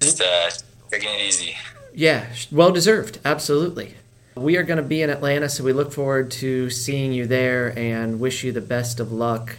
Just 0.00 0.20
uh, 0.20 0.50
taking 0.90 1.08
it 1.10 1.20
easy. 1.20 1.56
Yeah, 1.94 2.26
well 2.50 2.72
deserved. 2.72 3.18
Absolutely. 3.24 3.94
We 4.36 4.56
are 4.56 4.62
going 4.62 4.76
to 4.78 4.82
be 4.82 5.02
in 5.02 5.10
Atlanta, 5.10 5.48
so 5.48 5.64
we 5.64 5.72
look 5.72 5.92
forward 5.92 6.30
to 6.32 6.70
seeing 6.70 7.12
you 7.12 7.26
there 7.26 7.76
and 7.78 8.20
wish 8.20 8.44
you 8.44 8.52
the 8.52 8.60
best 8.60 9.00
of 9.00 9.12
luck. 9.12 9.56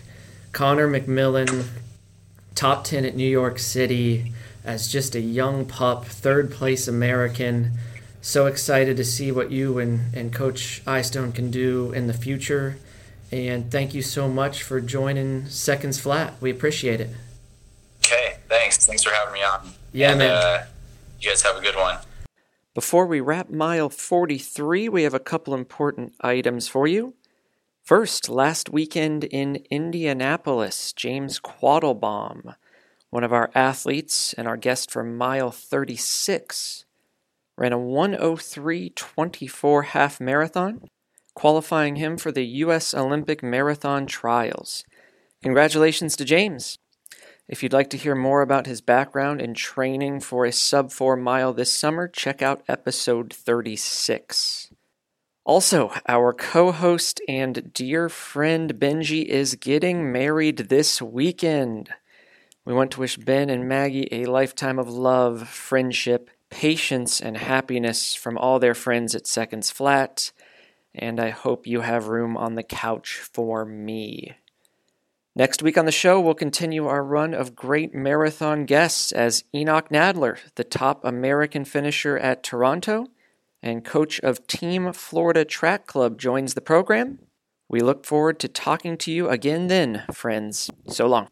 Connor 0.54 0.88
McMillan, 0.88 1.68
top 2.56 2.84
10 2.84 3.06
at 3.06 3.16
New 3.16 3.30
York 3.30 3.60
City 3.60 4.34
as 4.64 4.92
just 4.92 5.16
a 5.16 5.20
young 5.20 5.66
pup, 5.66 6.06
third 6.06 6.52
place 6.52 6.88
American. 6.88 7.74
So 8.22 8.46
excited 8.46 8.98
to 8.98 9.04
see 9.04 9.32
what 9.32 9.52
you 9.52 9.80
and, 9.80 10.14
and 10.16 10.34
Coach 10.34 10.82
Eyestone 10.86 11.32
can 11.32 11.52
do 11.52 11.92
in 11.92 12.08
the 12.08 12.14
future. 12.14 12.78
And 13.32 13.72
thank 13.72 13.94
you 13.94 14.02
so 14.02 14.28
much 14.28 14.62
for 14.64 14.80
joining 14.82 15.48
Seconds 15.48 16.00
Flat. 16.00 16.34
We 16.42 16.52
appreciate 16.52 17.02
it. 17.02 17.10
Okay, 18.06 18.38
thanks. 18.48 18.86
Thanks 18.86 19.04
for 19.04 19.12
having 19.12 19.34
me 19.34 19.44
on. 19.44 19.72
Yeah, 19.94 20.10
and, 20.12 20.20
man. 20.20 20.32
Uh, 20.32 20.66
you 21.22 21.30
guys 21.30 21.44
have 21.44 21.58
a 21.58 21.62
good 21.62 21.76
one. 21.76 21.98
Before 22.74 23.06
we 23.06 23.20
wrap 23.20 23.50
mile 23.50 23.90
43, 23.90 24.90
we 24.90 25.04
have 25.04 25.14
a 25.14 25.20
couple 25.20 25.54
important 25.54 26.14
items 26.22 26.68
for 26.68 26.88
you. 26.88 27.14
First, 27.84 28.30
last 28.30 28.70
weekend 28.70 29.26
in 29.26 29.64
Indianapolis, 29.70 30.94
James 30.94 31.40
Quattlebaum, 31.40 32.56
one 33.10 33.24
of 33.24 33.34
our 33.34 33.52
athletes 33.54 34.34
and 34.34 34.48
our 34.48 34.58
guest 34.58 34.90
for 34.90 35.04
mile 35.04 35.52
36, 35.52 36.86
ran 37.58 37.74
a 37.74 37.78
103.24 37.78 39.86
half 39.86 40.22
marathon, 40.22 40.88
qualifying 41.36 41.98
him 41.98 42.18
for 42.18 42.32
the 42.32 42.46
U.S. 42.46 42.94
Olympic 42.94 43.44
Marathon 43.44 44.06
Trials. 44.06 44.86
Congratulations 45.44 46.16
to 46.16 46.26
James! 46.26 46.78
If 47.52 47.62
you'd 47.62 47.74
like 47.74 47.90
to 47.90 47.98
hear 47.98 48.16
more 48.16 48.42
about 48.42 48.66
his 48.66 48.80
background 48.80 49.42
and 49.42 49.58
training 49.58 50.22
for 50.22 50.46
a 50.46 50.54
sub 50.54 50.90
4 50.90 51.18
mile 51.18 51.52
this 51.52 51.72
summer, 51.72 52.08
check 52.08 52.42
out 52.42 52.64
episode 52.66 53.34
36. 53.34 54.72
Also, 55.44 55.92
our 56.08 56.32
co 56.32 56.72
host 56.72 57.20
and 57.28 57.74
dear 57.74 58.08
friend 58.08 58.76
Benji 58.76 59.26
is 59.26 59.56
getting 59.56 60.14
married 60.14 60.70
this 60.70 61.02
weekend. 61.02 61.90
We 62.64 62.74
want 62.74 62.92
to 62.92 63.02
wish 63.02 63.18
Ben 63.18 63.50
and 63.50 63.68
Maggie 63.68 64.08
a 64.14 64.28
lifetime 64.28 64.80
of 64.80 64.88
love, 64.88 65.50
friendship, 65.50 66.30
patience, 66.50 67.20
and 67.20 67.36
happiness 67.36 68.16
from 68.16 68.38
all 68.38 68.60
their 68.60 68.76
friends 68.76 69.14
at 69.14 69.28
Seconds 69.28 69.70
Flat, 69.70 70.32
and 70.96 71.20
I 71.20 71.32
hope 71.32 71.68
you 71.68 71.82
have 71.82 72.08
room 72.08 72.38
on 72.38 72.56
the 72.56 72.64
couch 72.64 73.20
for 73.20 73.66
me. 73.66 74.38
Next 75.34 75.64
week 75.64 75.78
on 75.78 75.86
the 75.86 75.94
show, 75.94 76.20
we'll 76.20 76.34
continue 76.34 76.88
our 76.88 77.04
run 77.04 77.34
of 77.34 77.56
great 77.56 77.96
marathon 77.96 78.66
guests 78.66 79.14
as 79.14 79.46
Enoch 79.56 79.88
Nadler, 79.90 80.40
the 80.56 80.66
top 80.66 81.06
American 81.06 81.64
finisher 81.64 82.18
at 82.18 82.44
Toronto, 82.44 83.08
and 83.64 83.86
coach 83.86 84.20
of 84.20 84.46
Team 84.46 84.92
Florida 84.92 85.46
Track 85.46 85.88
Club, 85.88 86.20
joins 86.20 86.54
the 86.54 86.60
program. 86.60 87.20
We 87.70 87.80
look 87.80 88.06
forward 88.06 88.40
to 88.42 88.50
talking 88.50 88.98
to 88.98 89.12
you 89.12 89.30
again 89.30 89.68
then, 89.68 90.04
friends. 90.12 90.70
So 90.88 91.08
long. 91.08 91.30